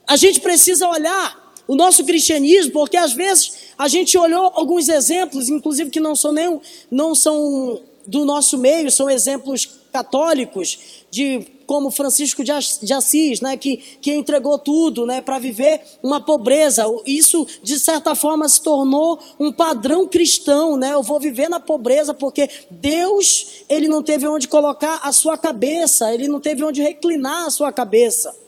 a 0.06 0.16
gente 0.16 0.40
precisa 0.40 0.88
olhar 0.88 1.52
o 1.66 1.74
nosso 1.74 2.04
cristianismo, 2.04 2.72
porque 2.72 2.96
às 2.96 3.12
vezes 3.12 3.52
a 3.76 3.88
gente 3.88 4.16
olhou 4.16 4.52
alguns 4.54 4.88
exemplos, 4.88 5.48
inclusive 5.48 5.90
que 5.90 6.00
não 6.00 6.14
são 6.14 6.32
nem 6.32 6.60
não 6.90 7.14
são 7.14 7.80
do 8.06 8.24
nosso 8.24 8.56
meio, 8.56 8.90
são 8.90 9.10
exemplos 9.10 9.68
católicos 9.92 10.78
de 11.10 11.46
como 11.66 11.90
Francisco 11.90 12.44
de 12.44 12.92
Assis, 12.92 13.40
né, 13.40 13.56
que, 13.56 13.78
que 14.00 14.14
entregou 14.14 14.56
tudo, 14.56 15.04
né, 15.04 15.20
para 15.20 15.38
viver 15.38 15.80
uma 16.00 16.20
pobreza. 16.20 16.84
Isso 17.04 17.44
de 17.62 17.78
certa 17.80 18.14
forma 18.14 18.48
se 18.48 18.62
tornou 18.62 19.18
um 19.40 19.50
padrão 19.50 20.06
cristão, 20.06 20.76
né? 20.76 20.92
Eu 20.92 21.02
vou 21.02 21.18
viver 21.18 21.48
na 21.48 21.58
pobreza 21.58 22.14
porque 22.14 22.48
Deus, 22.70 23.64
ele 23.68 23.88
não 23.88 24.00
teve 24.00 24.28
onde 24.28 24.46
colocar 24.46 25.00
a 25.02 25.10
sua 25.10 25.36
cabeça, 25.36 26.14
ele 26.14 26.28
não 26.28 26.38
teve 26.38 26.62
onde 26.62 26.80
reclinar 26.80 27.46
a 27.46 27.50
sua 27.50 27.72
cabeça. 27.72 28.45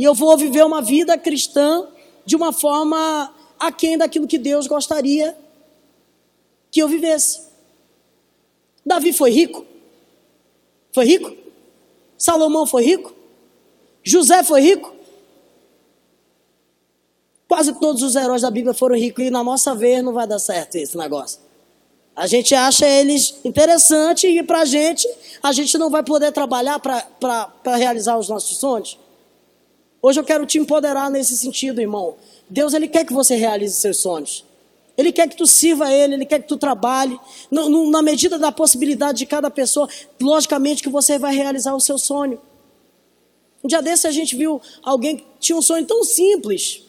E 0.00 0.02
eu 0.02 0.14
vou 0.14 0.34
viver 0.34 0.64
uma 0.64 0.80
vida 0.80 1.18
cristã 1.18 1.86
de 2.24 2.34
uma 2.34 2.54
forma 2.54 3.34
aquém 3.58 3.98
daquilo 3.98 4.26
que 4.26 4.38
Deus 4.38 4.66
gostaria 4.66 5.36
que 6.70 6.80
eu 6.80 6.88
vivesse. 6.88 7.42
Davi 8.84 9.12
foi 9.12 9.30
rico? 9.30 9.66
Foi 10.90 11.04
rico? 11.04 11.36
Salomão 12.16 12.64
foi 12.64 12.82
rico? 12.82 13.14
José 14.02 14.42
foi 14.42 14.62
rico? 14.62 14.90
Quase 17.46 17.78
todos 17.78 18.02
os 18.02 18.16
heróis 18.16 18.40
da 18.40 18.50
Bíblia 18.50 18.72
foram 18.72 18.96
ricos 18.96 19.22
e 19.22 19.28
na 19.28 19.44
nossa 19.44 19.74
vez 19.74 20.02
não 20.02 20.14
vai 20.14 20.26
dar 20.26 20.38
certo 20.38 20.76
esse 20.76 20.96
negócio. 20.96 21.38
A 22.16 22.26
gente 22.26 22.54
acha 22.54 22.88
eles 22.88 23.34
interessantes 23.44 24.24
e 24.24 24.42
para 24.42 24.62
a 24.62 24.64
gente, 24.64 25.06
a 25.42 25.52
gente 25.52 25.76
não 25.76 25.90
vai 25.90 26.02
poder 26.02 26.32
trabalhar 26.32 26.78
para 26.78 27.76
realizar 27.76 28.16
os 28.16 28.30
nossos 28.30 28.56
sonhos. 28.56 28.98
Hoje 30.02 30.18
eu 30.18 30.24
quero 30.24 30.46
te 30.46 30.58
empoderar 30.58 31.10
nesse 31.10 31.36
sentido, 31.36 31.80
irmão. 31.80 32.16
Deus, 32.48 32.72
Ele 32.72 32.88
quer 32.88 33.04
que 33.04 33.12
você 33.12 33.34
realize 33.34 33.74
seus 33.76 33.98
sonhos. 33.98 34.44
Ele 34.96 35.12
quer 35.12 35.28
que 35.28 35.36
tu 35.36 35.46
sirva 35.46 35.86
a 35.86 35.92
Ele, 35.92 36.14
Ele 36.14 36.26
quer 36.26 36.40
que 36.40 36.48
tu 36.48 36.56
trabalhe. 36.56 37.18
No, 37.50 37.68
no, 37.68 37.90
na 37.90 38.02
medida 38.02 38.38
da 38.38 38.50
possibilidade 38.50 39.18
de 39.18 39.26
cada 39.26 39.50
pessoa, 39.50 39.88
logicamente 40.20 40.82
que 40.82 40.88
você 40.88 41.18
vai 41.18 41.34
realizar 41.34 41.74
o 41.74 41.80
seu 41.80 41.98
sonho. 41.98 42.40
Um 43.62 43.68
dia 43.68 43.82
desse 43.82 44.06
a 44.06 44.10
gente 44.10 44.34
viu 44.34 44.60
alguém 44.82 45.18
que 45.18 45.24
tinha 45.38 45.56
um 45.56 45.62
sonho 45.62 45.86
tão 45.86 46.02
simples. 46.02 46.82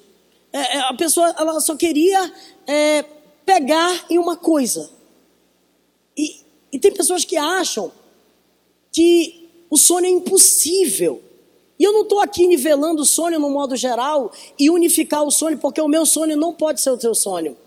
É, 0.53 0.77
é, 0.77 0.79
a 0.81 0.93
pessoa 0.93 1.33
ela 1.37 1.59
só 1.59 1.75
queria 1.75 2.31
é, 2.65 3.03
pegar 3.45 4.05
em 4.09 4.17
uma 4.17 4.37
coisa. 4.37 4.89
E, 6.17 6.41
e 6.71 6.79
tem 6.79 6.93
pessoas 6.93 7.25
que 7.25 7.35
acham 7.35 7.91
que 8.91 9.49
o 9.69 9.77
sonho 9.77 10.05
é 10.05 10.09
impossível. 10.09 11.21
E 11.81 11.83
eu 11.83 11.91
não 11.91 12.03
estou 12.03 12.19
aqui 12.19 12.45
nivelando 12.45 13.01
o 13.01 13.05
sonho 13.05 13.39
no 13.39 13.49
modo 13.49 13.75
geral 13.75 14.31
e 14.59 14.69
unificar 14.69 15.23
o 15.23 15.31
sonho, 15.31 15.57
porque 15.57 15.81
o 15.81 15.87
meu 15.87 16.05
sonho 16.05 16.37
não 16.37 16.53
pode 16.53 16.79
ser 16.79 16.91
o 16.91 16.97
teu 16.97 17.15
sonho. 17.15 17.57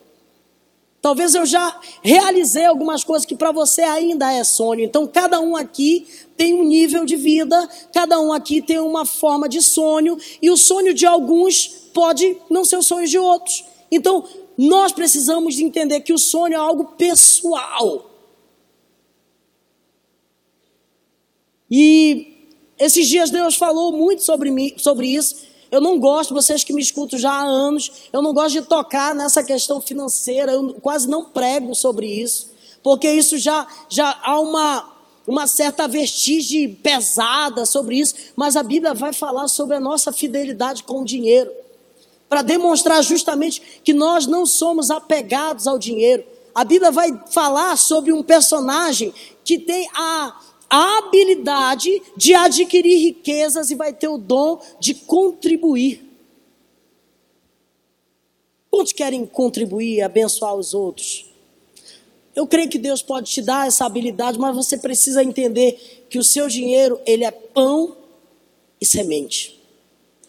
Talvez 1.02 1.34
eu 1.34 1.44
já 1.44 1.80
realizei 2.00 2.64
algumas 2.64 3.02
coisas 3.02 3.26
que 3.26 3.34
para 3.34 3.50
você 3.50 3.82
ainda 3.82 4.32
é 4.32 4.44
sonho. 4.44 4.82
Então, 4.82 5.04
cada 5.04 5.40
um 5.40 5.56
aqui 5.56 6.06
tem 6.36 6.54
um 6.54 6.62
nível 6.62 7.04
de 7.04 7.16
vida, 7.16 7.68
cada 7.92 8.20
um 8.20 8.32
aqui 8.32 8.62
tem 8.62 8.78
uma 8.78 9.04
forma 9.04 9.48
de 9.48 9.60
sonho, 9.60 10.16
e 10.40 10.48
o 10.48 10.56
sonho 10.56 10.94
de 10.94 11.04
alguns 11.04 11.66
pode 11.92 12.36
não 12.48 12.64
ser 12.64 12.76
o 12.76 12.84
sonho 12.84 13.08
de 13.08 13.18
outros. 13.18 13.64
Então, 13.90 14.22
nós 14.56 14.92
precisamos 14.92 15.56
de 15.56 15.64
entender 15.64 16.02
que 16.02 16.12
o 16.12 16.18
sonho 16.18 16.54
é 16.54 16.56
algo 16.56 16.84
pessoal. 16.96 18.08
E 21.68 22.33
esses 22.78 23.08
dias 23.08 23.30
Deus 23.30 23.54
falou 23.54 23.92
muito 23.92 24.22
sobre, 24.22 24.50
mim, 24.50 24.74
sobre 24.76 25.06
isso. 25.08 25.36
Eu 25.70 25.80
não 25.80 25.98
gosto, 25.98 26.34
vocês 26.34 26.62
que 26.62 26.72
me 26.72 26.80
escutam 26.80 27.18
já 27.18 27.32
há 27.32 27.42
anos, 27.42 27.90
eu 28.12 28.22
não 28.22 28.32
gosto 28.32 28.60
de 28.60 28.62
tocar 28.62 29.14
nessa 29.14 29.42
questão 29.42 29.80
financeira, 29.80 30.52
eu 30.52 30.74
quase 30.74 31.08
não 31.08 31.24
prego 31.24 31.74
sobre 31.74 32.06
isso, 32.06 32.52
porque 32.82 33.10
isso 33.10 33.36
já, 33.38 33.66
já 33.88 34.16
há 34.22 34.38
uma, 34.38 34.92
uma 35.26 35.46
certa 35.48 35.88
vestigem 35.88 36.72
pesada 36.74 37.66
sobre 37.66 37.98
isso, 37.98 38.14
mas 38.36 38.54
a 38.54 38.62
Bíblia 38.62 38.94
vai 38.94 39.12
falar 39.12 39.48
sobre 39.48 39.74
a 39.74 39.80
nossa 39.80 40.12
fidelidade 40.12 40.84
com 40.84 41.00
o 41.00 41.04
dinheiro, 41.04 41.50
para 42.28 42.42
demonstrar 42.42 43.02
justamente 43.02 43.80
que 43.82 43.92
nós 43.92 44.26
não 44.26 44.46
somos 44.46 44.90
apegados 44.90 45.66
ao 45.66 45.78
dinheiro. 45.78 46.24
A 46.54 46.64
Bíblia 46.64 46.92
vai 46.92 47.20
falar 47.30 47.76
sobre 47.76 48.12
um 48.12 48.22
personagem 48.22 49.12
que 49.44 49.58
tem 49.58 49.88
a 49.92 50.40
a 50.68 50.98
habilidade 50.98 52.02
de 52.16 52.34
adquirir 52.34 52.98
riquezas 52.98 53.70
e 53.70 53.74
vai 53.74 53.92
ter 53.92 54.08
o 54.08 54.18
dom 54.18 54.60
de 54.80 54.94
contribuir. 54.94 56.04
Quantos 58.70 58.92
querem 58.92 59.24
contribuir, 59.24 60.02
abençoar 60.02 60.54
os 60.54 60.74
outros? 60.74 61.30
Eu 62.34 62.46
creio 62.46 62.68
que 62.68 62.78
Deus 62.78 63.02
pode 63.02 63.30
te 63.30 63.40
dar 63.40 63.68
essa 63.68 63.86
habilidade, 63.86 64.38
mas 64.38 64.56
você 64.56 64.76
precisa 64.76 65.22
entender 65.22 66.06
que 66.10 66.18
o 66.18 66.24
seu 66.24 66.48
dinheiro, 66.48 67.00
ele 67.06 67.24
é 67.24 67.30
pão 67.30 67.96
e 68.80 68.84
semente. 68.84 69.60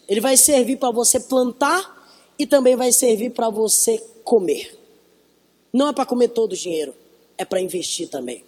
Ele 0.08 0.22
vai 0.22 0.38
servir 0.38 0.78
para 0.78 0.92
você 0.92 1.20
plantar 1.20 1.96
e 2.38 2.46
também 2.46 2.76
vai 2.76 2.92
servir 2.92 3.32
para 3.32 3.50
você 3.50 3.98
comer. 4.24 4.78
Não 5.74 5.90
é 5.90 5.94
para 5.94 6.06
comer 6.06 6.30
todo 6.30 6.54
o 6.54 6.56
dinheiro, 6.56 6.94
é 7.38 7.44
para 7.44 7.60
investir 7.60 8.08
também. 8.08 8.44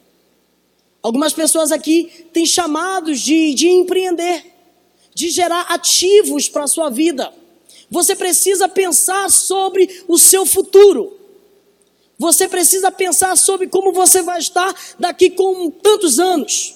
Algumas 1.07 1.31
pessoas 1.31 1.71
aqui 1.71 2.27
têm 2.33 2.45
chamados 2.45 3.21
de, 3.21 3.53
de 3.53 3.69
empreender, 3.69 4.43
de 5.15 5.29
gerar 5.29 5.61
ativos 5.69 6.49
para 6.49 6.65
a 6.65 6.67
sua 6.67 6.89
vida. 6.89 7.33
Você 7.89 8.13
precisa 8.13 8.67
pensar 8.67 9.31
sobre 9.31 10.03
o 10.05 10.17
seu 10.17 10.45
futuro. 10.45 11.17
Você 12.19 12.45
precisa 12.49 12.91
pensar 12.91 13.37
sobre 13.37 13.69
como 13.69 13.93
você 13.93 14.21
vai 14.21 14.39
estar 14.39 14.75
daqui 14.99 15.29
com 15.29 15.71
tantos 15.71 16.19
anos. 16.19 16.75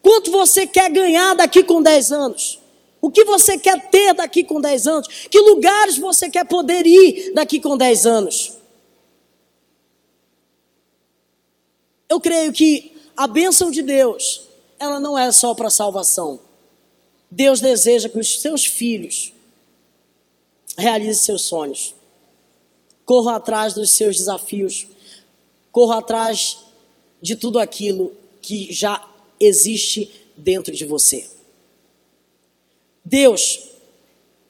Quanto 0.00 0.30
você 0.30 0.66
quer 0.66 0.90
ganhar 0.90 1.34
daqui 1.34 1.62
com 1.62 1.82
10 1.82 2.12
anos? 2.12 2.58
O 2.98 3.10
que 3.10 3.24
você 3.24 3.58
quer 3.58 3.90
ter 3.90 4.14
daqui 4.14 4.42
com 4.42 4.58
10 4.58 4.86
anos? 4.86 5.08
Que 5.30 5.38
lugares 5.38 5.98
você 5.98 6.30
quer 6.30 6.46
poder 6.46 6.86
ir 6.86 7.34
daqui 7.34 7.60
com 7.60 7.76
10 7.76 8.06
anos? 8.06 8.54
Eu 12.08 12.18
creio 12.18 12.50
que 12.54 12.95
a 13.16 13.26
bênção 13.26 13.70
de 13.70 13.82
Deus, 13.82 14.42
ela 14.78 15.00
não 15.00 15.16
é 15.18 15.32
só 15.32 15.54
para 15.54 15.70
salvação. 15.70 16.38
Deus 17.30 17.60
deseja 17.60 18.08
que 18.08 18.18
os 18.18 18.40
seus 18.40 18.64
filhos 18.64 19.32
realizem 20.76 21.14
seus 21.14 21.42
sonhos, 21.42 21.94
corram 23.04 23.34
atrás 23.34 23.74
dos 23.74 23.90
seus 23.90 24.16
desafios, 24.16 24.86
corram 25.72 25.98
atrás 25.98 26.58
de 27.20 27.34
tudo 27.34 27.58
aquilo 27.58 28.12
que 28.42 28.72
já 28.72 29.02
existe 29.40 30.10
dentro 30.36 30.74
de 30.74 30.84
você. 30.84 31.28
Deus 33.04 33.70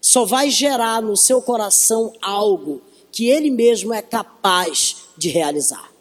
só 0.00 0.24
vai 0.24 0.50
gerar 0.50 1.00
no 1.00 1.16
seu 1.16 1.40
coração 1.40 2.12
algo 2.20 2.82
que 3.12 3.28
Ele 3.28 3.50
mesmo 3.50 3.94
é 3.94 4.02
capaz 4.02 4.96
de 5.16 5.28
realizar. 5.28 5.95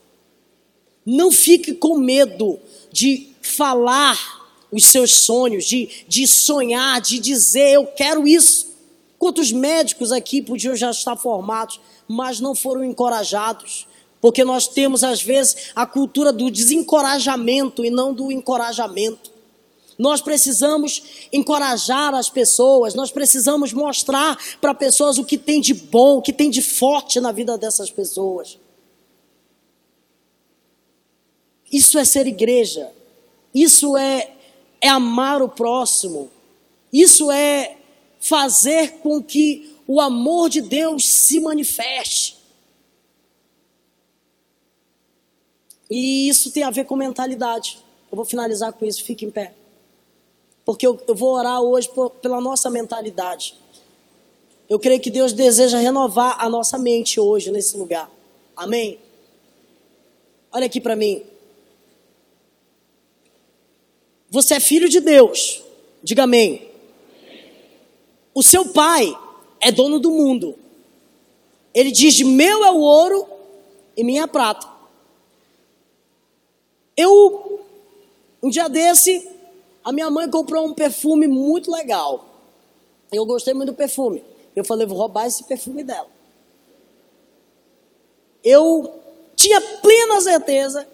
Não 1.05 1.31
fique 1.31 1.73
com 1.73 1.97
medo 1.97 2.59
de 2.91 3.29
falar 3.41 4.17
os 4.71 4.85
seus 4.85 5.11
sonhos, 5.11 5.65
de, 5.65 5.89
de 6.07 6.27
sonhar, 6.27 6.99
de 6.99 7.19
dizer 7.19 7.73
eu 7.73 7.85
quero 7.85 8.27
isso. 8.27 8.73
Quantos 9.17 9.51
médicos 9.51 10.11
aqui 10.11 10.41
podiam 10.41 10.75
já 10.75 10.91
estar 10.91 11.15
formados, 11.15 11.79
mas 12.07 12.39
não 12.39 12.55
foram 12.55 12.83
encorajados? 12.83 13.87
Porque 14.19 14.43
nós 14.43 14.67
temos, 14.67 15.03
às 15.03 15.21
vezes, 15.21 15.71
a 15.75 15.85
cultura 15.85 16.33
do 16.33 16.49
desencorajamento 16.49 17.85
e 17.85 17.89
não 17.89 18.13
do 18.13 18.31
encorajamento. 18.31 19.31
Nós 19.97 20.21
precisamos 20.21 21.27
encorajar 21.31 22.13
as 22.13 22.29
pessoas, 22.29 22.93
nós 22.95 23.11
precisamos 23.11 23.71
mostrar 23.71 24.37
para 24.59 24.73
pessoas 24.73 25.17
o 25.17 25.23
que 25.23 25.37
tem 25.37 25.61
de 25.61 25.73
bom, 25.73 26.17
o 26.17 26.21
que 26.21 26.33
tem 26.33 26.49
de 26.49 26.61
forte 26.61 27.19
na 27.19 27.31
vida 27.31 27.57
dessas 27.57 27.89
pessoas. 27.89 28.59
Isso 31.71 31.97
é 31.97 32.05
ser 32.05 32.27
igreja. 32.27 32.91
Isso 33.53 33.97
é, 33.97 34.31
é 34.81 34.87
amar 34.87 35.41
o 35.41 35.49
próximo. 35.49 36.29
Isso 36.91 37.31
é 37.31 37.77
fazer 38.19 38.99
com 38.99 39.21
que 39.21 39.75
o 39.87 40.01
amor 40.01 40.49
de 40.49 40.61
Deus 40.61 41.07
se 41.07 41.39
manifeste. 41.39 42.37
E 45.89 46.27
isso 46.27 46.51
tem 46.51 46.63
a 46.63 46.71
ver 46.71 46.85
com 46.85 46.95
mentalidade. 46.95 47.79
Eu 48.11 48.15
vou 48.15 48.25
finalizar 48.25 48.73
com 48.73 48.85
isso, 48.85 49.03
fique 49.03 49.25
em 49.25 49.31
pé. 49.31 49.53
Porque 50.65 50.85
eu, 50.85 50.99
eu 51.07 51.13
vou 51.13 51.33
orar 51.33 51.61
hoje 51.61 51.87
por, 51.89 52.09
pela 52.09 52.41
nossa 52.41 52.69
mentalidade. 52.69 53.55
Eu 54.67 54.79
creio 54.79 54.99
que 54.99 55.11
Deus 55.11 55.31
deseja 55.31 55.77
renovar 55.77 56.37
a 56.39 56.49
nossa 56.49 56.77
mente 56.77 57.19
hoje 57.19 57.51
nesse 57.51 57.77
lugar. 57.77 58.09
Amém? 58.55 58.99
Olha 60.51 60.65
aqui 60.65 60.81
para 60.81 60.95
mim. 60.95 61.23
Você 64.35 64.55
é 64.55 64.59
filho 64.59 64.89
de 64.89 64.99
Deus. 64.99 65.63
Diga 66.03 66.23
amém. 66.23 66.69
O 68.33 68.43
seu 68.43 68.65
pai 68.65 69.17
é 69.61 69.71
dono 69.71 69.97
do 69.97 70.11
mundo. 70.11 70.55
Ele 71.73 71.89
diz: 71.89 72.19
Meu 72.21 72.65
é 72.65 72.69
o 72.69 72.79
ouro 72.79 73.25
e 73.95 74.03
minha 74.03 74.23
é 74.23 74.27
prata. 74.27 74.67
Eu, 76.97 77.61
um 78.43 78.49
dia 78.49 78.67
desse, 78.67 79.25
a 79.81 79.93
minha 79.93 80.11
mãe 80.11 80.29
comprou 80.29 80.65
um 80.65 80.73
perfume 80.73 81.29
muito 81.29 81.71
legal. 81.71 82.25
Eu 83.13 83.25
gostei 83.25 83.53
muito 83.53 83.71
do 83.71 83.75
perfume. 83.77 84.21
Eu 84.53 84.65
falei: 84.65 84.85
Vou 84.85 84.97
roubar 84.97 85.27
esse 85.27 85.45
perfume 85.45 85.81
dela. 85.81 86.09
Eu 88.43 88.99
tinha 89.33 89.61
plena 89.61 90.19
certeza 90.19 90.85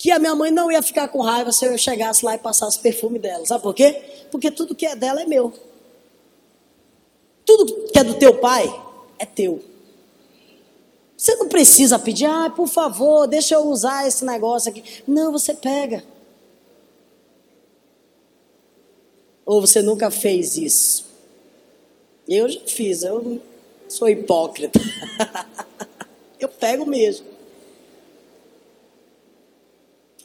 que 0.00 0.10
a 0.10 0.18
minha 0.18 0.34
mãe 0.34 0.50
não 0.50 0.72
ia 0.72 0.80
ficar 0.80 1.08
com 1.08 1.20
raiva 1.20 1.52
se 1.52 1.62
eu 1.62 1.76
chegasse 1.76 2.24
lá 2.24 2.34
e 2.34 2.38
passasse 2.38 2.78
perfume 2.78 3.18
dela. 3.18 3.44
Sabe 3.44 3.62
por 3.62 3.74
quê? 3.74 4.02
Porque 4.30 4.50
tudo 4.50 4.74
que 4.74 4.86
é 4.86 4.96
dela 4.96 5.20
é 5.20 5.26
meu. 5.26 5.52
Tudo 7.44 7.86
que 7.92 7.98
é 7.98 8.02
do 8.02 8.14
teu 8.14 8.38
pai 8.38 8.64
é 9.18 9.26
teu. 9.26 9.62
Você 11.14 11.34
não 11.34 11.48
precisa 11.48 11.98
pedir, 11.98 12.24
ah, 12.24 12.48
por 12.48 12.66
favor, 12.66 13.26
deixa 13.26 13.56
eu 13.56 13.66
usar 13.66 14.08
esse 14.08 14.24
negócio 14.24 14.70
aqui. 14.70 14.82
Não, 15.06 15.32
você 15.32 15.52
pega. 15.52 16.02
Ou 19.44 19.60
você 19.60 19.82
nunca 19.82 20.10
fez 20.10 20.56
isso? 20.56 21.04
Eu 22.26 22.48
já 22.48 22.60
fiz, 22.66 23.02
eu 23.02 23.38
sou 23.86 24.08
hipócrita. 24.08 24.80
eu 26.40 26.48
pego 26.48 26.86
mesmo. 26.86 27.29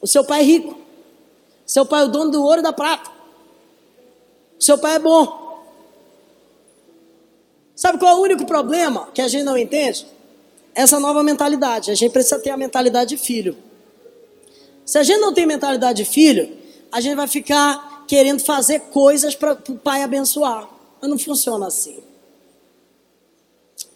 O 0.00 0.06
seu 0.06 0.24
pai 0.24 0.40
é 0.40 0.44
rico. 0.44 0.78
Seu 1.64 1.84
pai 1.84 2.02
é 2.02 2.04
o 2.04 2.08
dono 2.08 2.30
do 2.30 2.42
ouro 2.42 2.60
e 2.60 2.62
da 2.62 2.72
prata. 2.72 3.10
Seu 4.58 4.78
pai 4.78 4.96
é 4.96 4.98
bom. 4.98 5.46
Sabe 7.74 7.98
qual 7.98 8.16
é 8.16 8.18
o 8.18 8.22
único 8.22 8.46
problema 8.46 9.08
que 9.12 9.20
a 9.20 9.28
gente 9.28 9.44
não 9.44 9.56
entende? 9.56 10.06
Essa 10.74 11.00
nova 11.00 11.22
mentalidade. 11.22 11.90
A 11.90 11.94
gente 11.94 12.12
precisa 12.12 12.38
ter 12.38 12.50
a 12.50 12.56
mentalidade 12.56 13.10
de 13.10 13.16
filho. 13.16 13.56
Se 14.84 14.98
a 14.98 15.02
gente 15.02 15.18
não 15.18 15.34
tem 15.34 15.46
mentalidade 15.46 16.04
de 16.04 16.08
filho, 16.08 16.56
a 16.92 17.00
gente 17.00 17.16
vai 17.16 17.26
ficar 17.26 18.04
querendo 18.06 18.40
fazer 18.40 18.80
coisas 18.80 19.34
para 19.34 19.52
o 19.68 19.76
pai 19.76 20.02
abençoar. 20.02 20.70
Mas 21.00 21.10
não 21.10 21.18
funciona 21.18 21.66
assim. 21.66 21.98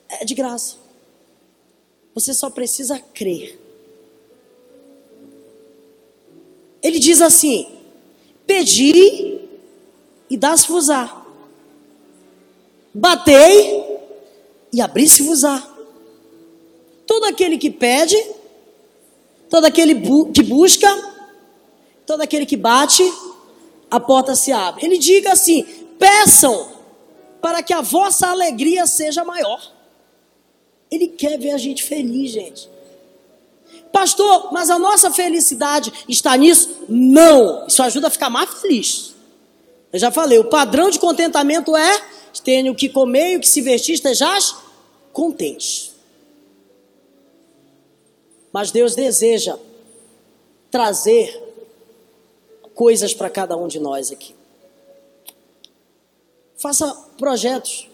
É 0.09 0.25
de 0.25 0.35
graça. 0.35 0.77
Você 2.15 2.35
só 2.35 2.51
precisa 2.51 2.99
crer. 2.99 3.60
Ele 6.83 6.99
diz 6.99 7.21
assim: 7.21 7.67
Pedi 8.47 9.39
e 10.29 10.37
dá-se-vos-á. 10.37 11.25
Batei 12.93 13.85
e 14.73 14.81
abri-se-vos-á. 14.81 15.67
Todo 17.07 17.25
aquele 17.25 17.59
que 17.59 17.71
pede, 17.71 18.17
todo 19.49 19.65
aquele 19.65 19.95
bu 19.95 20.33
que 20.33 20.43
busca, 20.43 20.89
todo 22.07 22.23
aquele 22.23 22.47
que 22.47 22.57
bate, 22.57 23.03
a 23.91 23.99
porta 23.99 24.35
se 24.35 24.53
abre. 24.53 24.85
Ele 24.85 24.99
diga 24.99 25.33
assim: 25.33 25.65
peçam 25.99 26.71
para 27.41 27.63
que 27.63 27.73
a 27.73 27.81
vossa 27.81 28.29
alegria 28.29 28.87
seja 28.87 29.25
maior. 29.25 29.61
Ele 30.91 31.09
quer 31.09 31.39
ver 31.39 31.51
a 31.51 31.59
gente 31.59 31.83
feliz, 31.85 32.33
gente. 32.33 32.69
Pastor, 33.93 34.53
mas 34.53 34.71
a 34.71 34.79
nossa 34.79 35.11
felicidade 35.11 35.93
está 36.09 36.37
nisso? 36.37 36.85
Não. 36.89 37.67
Isso 37.67 37.83
ajuda 37.83 38.07
a 38.07 38.11
ficar 38.11 38.31
mais 38.31 38.51
feliz. 38.61 39.15
Eu 39.93 39.99
já 39.99 40.11
falei, 40.11 40.39
o 40.39 40.45
padrão 40.45 40.91
de 40.91 40.99
contentamento 40.99 41.77
é 41.77 42.03
tenho 42.45 42.73
o 42.73 42.77
que 42.77 42.89
comer 42.89 43.33
e 43.33 43.37
o 43.37 43.41
que 43.41 43.49
se 43.49 43.61
vestir, 43.61 43.95
estejais 43.95 44.55
contente. 45.13 45.93
Mas 48.53 48.71
Deus 48.71 48.95
deseja 48.95 49.59
trazer 50.71 51.39
coisas 52.75 53.13
para 53.13 53.29
cada 53.29 53.57
um 53.57 53.67
de 53.67 53.79
nós 53.79 54.11
aqui. 54.11 54.35
Faça 56.57 56.93
projetos. 57.19 57.89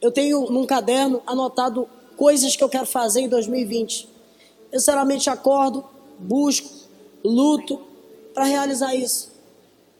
Eu 0.00 0.10
tenho 0.10 0.50
num 0.50 0.66
caderno 0.66 1.22
anotado 1.26 1.88
coisas 2.16 2.56
que 2.56 2.64
eu 2.64 2.68
quero 2.68 2.86
fazer 2.86 3.20
em 3.20 3.28
2020. 3.28 4.09
Eu 4.72 4.78
sinceramente 4.78 5.28
acordo, 5.28 5.84
busco, 6.18 6.68
luto 7.24 7.80
para 8.32 8.44
realizar 8.44 8.94
isso. 8.94 9.30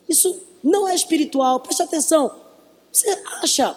Isso 0.08 0.40
não 0.62 0.88
é 0.88 0.94
espiritual. 0.94 1.60
Preste 1.60 1.82
atenção. 1.82 2.30
Você 2.92 3.08
acha 3.42 3.76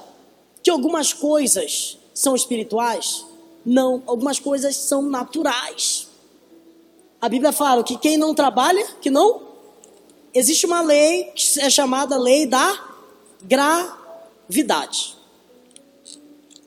que 0.62 0.70
algumas 0.70 1.14
coisas 1.14 1.98
são 2.14 2.36
espirituais? 2.36 3.26
Não, 3.66 4.04
algumas 4.06 4.40
coisas 4.40 4.76
são 4.76 5.02
naturais. 5.02 6.08
A 7.22 7.30
Bíblia 7.30 7.52
fala 7.52 7.84
que 7.84 7.98
quem 7.98 8.18
não 8.18 8.36
trabalha, 8.36 8.86
que 9.02 9.10
não. 9.10 9.42
Existe 10.34 10.66
uma 10.66 10.82
lei 10.82 11.26
que 11.36 11.60
é 11.60 11.70
chamada 11.70 12.18
lei 12.18 12.46
da 12.46 12.94
gravidade. 13.44 15.16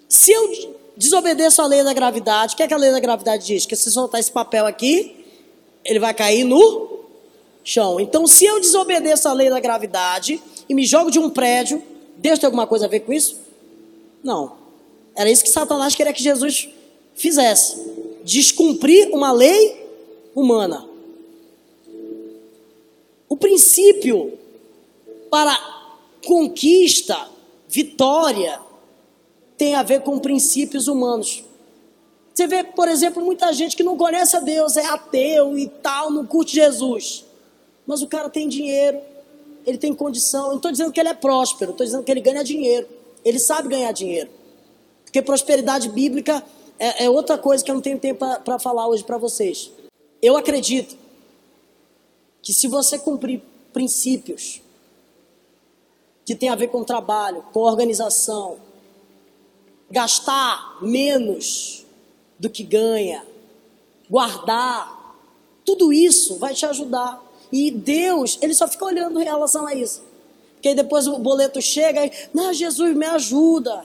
Se 0.09 0.33
eu 0.33 0.77
desobedeço 0.97 1.61
a 1.61 1.67
lei 1.67 1.83
da 1.85 1.93
gravidade. 1.93 2.55
O 2.55 2.57
que, 2.57 2.63
é 2.63 2.69
que 2.69 2.75
a 2.75 2.77
lei 2.77 2.91
da 2.91 3.01
gravidade 3.01 3.47
diz? 3.47 3.67
Que 3.67 3.77
se 3.77 3.91
soltar 3.91 4.21
esse 4.21 4.33
papel 4.33 4.67
aqui, 4.67 5.25
ele 5.85 5.99
vai 5.99 6.15
cair 6.15 6.45
no 6.45 7.01
chão. 7.63 8.01
Então, 8.01 8.27
se 8.27 8.45
eu 8.45 8.61
desobedeço 8.61 9.29
a 9.29 9.33
lei 9.33 9.51
da 9.51 9.61
gravidade 9.61 10.41
e 10.69 10.75
me 10.75 10.85
jogo 10.85 11.11
de 11.11 11.19
um 11.19 11.29
prédio, 11.29 11.83
Deus 12.17 12.39
tem 12.39 12.47
alguma 12.47 12.67
coisa 12.67 12.87
a 12.87 12.89
ver 12.89 13.01
com 13.01 13.13
isso? 13.13 13.39
Não. 14.23 14.57
Era 15.15 15.31
isso 15.31 15.43
que 15.43 15.51
Satanás 15.51 15.95
queria 15.95 16.13
que 16.13 16.23
Jesus 16.23 16.69
fizesse: 17.15 17.77
descumprir 18.25 19.09
uma 19.13 19.33
lei 19.33 19.85
humana. 20.35 20.89
O 23.29 23.37
princípio 23.37 24.39
para 25.31 25.57
conquista, 26.25 27.29
vitória, 27.69 28.61
tem 29.57 29.75
a 29.75 29.83
ver 29.83 30.03
com 30.03 30.19
princípios 30.19 30.89
humanos. 30.89 31.45
Você 32.35 32.47
vê, 32.47 32.63
por 32.63 32.89
exemplo, 32.89 33.25
muita 33.25 33.53
gente 33.53 33.75
que 33.75 33.83
não 33.83 33.97
conhece 33.97 34.37
a 34.37 34.41
Deus, 34.41 34.77
é 34.77 34.85
ateu 34.85 35.57
e 35.57 35.69
tal, 35.69 36.11
não 36.11 36.27
curte 36.27 36.55
Jesus. 36.55 37.25
Mas 37.87 38.03
o 38.03 38.07
cara 38.07 38.29
tem 38.29 38.49
dinheiro, 38.49 38.99
ele 39.65 39.79
tem 39.79 39.95
condição. 39.95 40.49
não 40.49 40.57
estou 40.57 40.71
dizendo 40.71 40.93
que 40.93 41.01
ele 41.01 41.09
é 41.09 41.15
próspero, 41.15 41.71
estou 41.71 41.87
dizendo 41.87 42.05
que 42.05 42.11
ele 42.11 42.21
ganha 42.21 42.45
dinheiro. 42.45 42.87
Ele 43.25 43.39
sabe 43.39 43.69
ganhar 43.69 43.91
dinheiro. 43.93 44.31
Porque 45.05 45.23
prosperidade 45.23 45.89
bíblica 45.89 46.45
é, 46.79 47.05
é 47.05 47.11
outra 47.11 47.39
coisa 47.39 47.65
que 47.65 47.71
eu 47.71 47.75
não 47.75 47.83
tenho 47.83 47.99
tempo 47.99 48.25
para 48.45 48.59
falar 48.59 48.87
hoje 48.87 49.03
para 49.03 49.17
vocês. 49.17 49.71
Eu 50.21 50.37
acredito 50.37 50.97
que 52.43 52.53
se 52.53 52.69
você 52.69 52.99
cumprir 52.99 53.43
princípios 53.73 54.61
que 56.25 56.35
tem 56.35 56.49
a 56.49 56.55
ver 56.55 56.69
com 56.69 56.85
trabalho, 56.85 57.43
com 57.53 57.61
organização, 57.61 58.59
gastar 59.91 60.79
menos 60.83 61.85
do 62.39 62.51
que 62.51 62.63
ganha, 62.63 63.25
guardar, 64.09 65.17
tudo 65.65 65.93
isso 65.93 66.37
vai 66.37 66.55
te 66.55 66.65
ajudar. 66.67 67.23
E 67.53 67.71
Deus, 67.71 68.39
ele 68.41 68.55
só 68.55 68.67
fica 68.69 68.85
olhando 68.85 69.21
em 69.21 69.25
relação 69.25 69.67
a 69.67 69.75
isso. 69.75 70.03
Porque 70.55 70.75
depois 70.75 71.07
o 71.07 71.19
boleto 71.19 71.61
chega 71.61 72.07
e, 72.07 72.13
não, 72.33 72.53
Jesus 72.53 72.97
me 72.97 73.07
ajuda. 73.07 73.85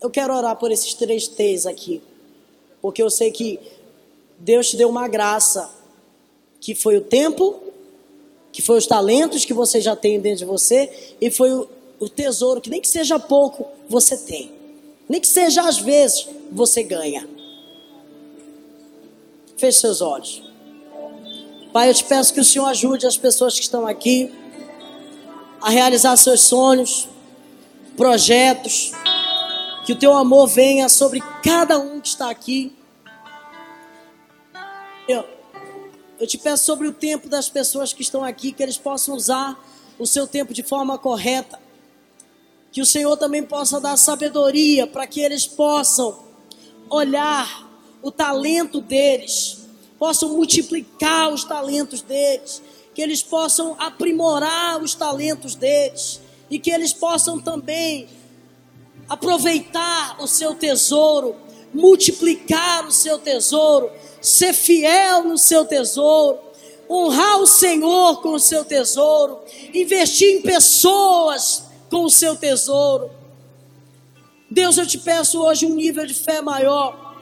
Eu 0.00 0.10
quero 0.10 0.34
orar 0.34 0.56
por 0.56 0.70
esses 0.70 0.94
três 0.94 1.26
T's 1.26 1.66
aqui. 1.66 2.02
Porque 2.82 3.02
eu 3.02 3.08
sei 3.08 3.30
que 3.30 3.58
Deus 4.38 4.68
te 4.68 4.76
deu 4.76 4.88
uma 4.88 5.08
graça, 5.08 5.70
que 6.60 6.74
foi 6.74 6.96
o 6.98 7.00
tempo, 7.00 7.62
que 8.54 8.62
foi 8.62 8.78
os 8.78 8.86
talentos 8.86 9.44
que 9.44 9.52
você 9.52 9.80
já 9.80 9.96
tem 9.96 10.20
dentro 10.20 10.38
de 10.38 10.44
você, 10.44 11.16
e 11.20 11.28
foi 11.28 11.52
o, 11.52 11.68
o 11.98 12.08
tesouro 12.08 12.60
que 12.60 12.70
nem 12.70 12.80
que 12.80 12.86
seja 12.86 13.18
pouco, 13.18 13.66
você 13.88 14.16
tem. 14.16 14.52
Nem 15.08 15.20
que 15.20 15.26
seja 15.26 15.62
às 15.62 15.78
vezes, 15.78 16.28
você 16.52 16.84
ganha. 16.84 17.28
Feche 19.56 19.80
seus 19.80 20.00
olhos. 20.00 20.40
Pai, 21.72 21.90
eu 21.90 21.94
te 21.94 22.04
peço 22.04 22.32
que 22.32 22.38
o 22.38 22.44
Senhor 22.44 22.66
ajude 22.66 23.08
as 23.08 23.16
pessoas 23.16 23.54
que 23.54 23.62
estão 23.62 23.88
aqui 23.88 24.32
a 25.60 25.70
realizar 25.70 26.16
seus 26.16 26.42
sonhos, 26.42 27.08
projetos, 27.96 28.92
que 29.84 29.92
o 29.94 29.98
teu 29.98 30.12
amor 30.12 30.46
venha 30.46 30.88
sobre 30.88 31.20
cada 31.42 31.76
um 31.76 32.00
que 32.00 32.06
está 32.06 32.30
aqui. 32.30 32.72
Eu, 35.08 35.24
eu 36.24 36.28
te 36.28 36.38
peço 36.38 36.64
sobre 36.64 36.88
o 36.88 36.92
tempo 36.92 37.28
das 37.28 37.50
pessoas 37.50 37.92
que 37.92 38.00
estão 38.00 38.24
aqui, 38.24 38.50
que 38.50 38.62
eles 38.62 38.78
possam 38.78 39.14
usar 39.14 39.62
o 39.98 40.06
seu 40.06 40.26
tempo 40.26 40.54
de 40.54 40.62
forma 40.62 40.96
correta. 40.96 41.60
Que 42.72 42.80
o 42.80 42.86
Senhor 42.86 43.14
também 43.18 43.42
possa 43.42 43.78
dar 43.78 43.98
sabedoria 43.98 44.86
para 44.86 45.06
que 45.06 45.20
eles 45.20 45.46
possam 45.46 46.18
olhar 46.88 47.70
o 48.02 48.10
talento 48.10 48.80
deles, 48.80 49.66
possam 49.98 50.30
multiplicar 50.30 51.30
os 51.30 51.44
talentos 51.44 52.00
deles, 52.00 52.62
que 52.94 53.02
eles 53.02 53.22
possam 53.22 53.76
aprimorar 53.78 54.82
os 54.82 54.94
talentos 54.94 55.54
deles 55.54 56.22
e 56.48 56.58
que 56.58 56.70
eles 56.70 56.94
possam 56.94 57.38
também 57.38 58.08
aproveitar 59.10 60.16
o 60.22 60.26
seu 60.26 60.54
tesouro, 60.54 61.36
multiplicar 61.74 62.86
o 62.86 62.92
seu 62.92 63.18
tesouro 63.18 63.90
ser 64.24 64.54
fiel 64.54 65.24
no 65.24 65.36
seu 65.36 65.66
tesouro, 65.66 66.38
honrar 66.88 67.40
o 67.40 67.46
Senhor 67.46 68.22
com 68.22 68.30
o 68.30 68.40
seu 68.40 68.64
tesouro, 68.64 69.38
investir 69.74 70.36
em 70.36 70.40
pessoas 70.40 71.64
com 71.90 72.04
o 72.04 72.10
seu 72.10 72.34
tesouro. 72.34 73.10
Deus, 74.50 74.78
eu 74.78 74.86
te 74.86 74.96
peço 74.96 75.42
hoje 75.42 75.66
um 75.66 75.74
nível 75.74 76.06
de 76.06 76.14
fé 76.14 76.40
maior 76.40 77.16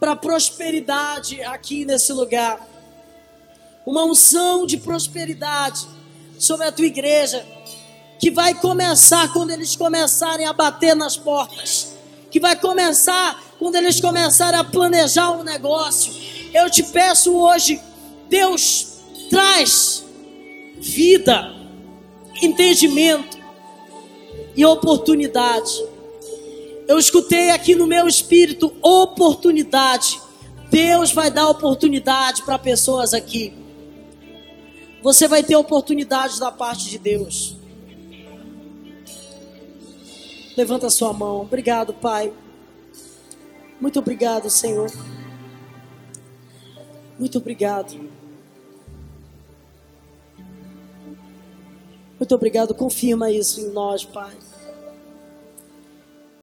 para 0.00 0.16
prosperidade 0.16 1.42
aqui 1.42 1.84
nesse 1.84 2.14
lugar. 2.14 2.66
Uma 3.84 4.04
unção 4.04 4.64
de 4.64 4.78
prosperidade 4.78 5.86
sobre 6.38 6.66
a 6.66 6.72
tua 6.72 6.86
igreja, 6.86 7.46
que 8.18 8.30
vai 8.30 8.54
começar 8.54 9.30
quando 9.34 9.50
eles 9.50 9.76
começarem 9.76 10.46
a 10.46 10.52
bater 10.52 10.96
nas 10.96 11.16
portas, 11.16 11.97
que 12.30 12.40
vai 12.40 12.56
começar 12.56 13.42
quando 13.58 13.74
eles 13.76 14.00
começarem 14.00 14.58
a 14.58 14.64
planejar 14.64 15.32
um 15.32 15.42
negócio, 15.42 16.12
eu 16.54 16.70
te 16.70 16.82
peço 16.82 17.34
hoje, 17.34 17.80
Deus, 18.28 18.98
traz 19.28 20.04
vida, 20.76 21.54
entendimento 22.40 23.36
e 24.56 24.64
oportunidade. 24.64 25.72
Eu 26.86 26.98
escutei 26.98 27.50
aqui 27.50 27.74
no 27.74 27.86
meu 27.86 28.06
espírito 28.06 28.72
oportunidade. 28.80 30.20
Deus 30.70 31.12
vai 31.12 31.30
dar 31.30 31.48
oportunidade 31.48 32.42
para 32.42 32.58
pessoas 32.58 33.12
aqui. 33.12 33.52
Você 35.02 35.28
vai 35.28 35.42
ter 35.42 35.56
oportunidade 35.56 36.40
da 36.40 36.50
parte 36.50 36.88
de 36.88 36.98
Deus. 36.98 37.57
Levanta 40.58 40.90
sua 40.90 41.12
mão. 41.12 41.42
Obrigado, 41.42 41.94
Pai. 41.94 42.32
Muito 43.80 44.00
obrigado, 44.00 44.50
Senhor. 44.50 44.90
Muito 47.16 47.38
obrigado. 47.38 48.10
Muito 52.18 52.34
obrigado. 52.34 52.74
Confirma 52.74 53.30
isso 53.30 53.60
em 53.60 53.70
nós, 53.70 54.04
Pai. 54.04 54.36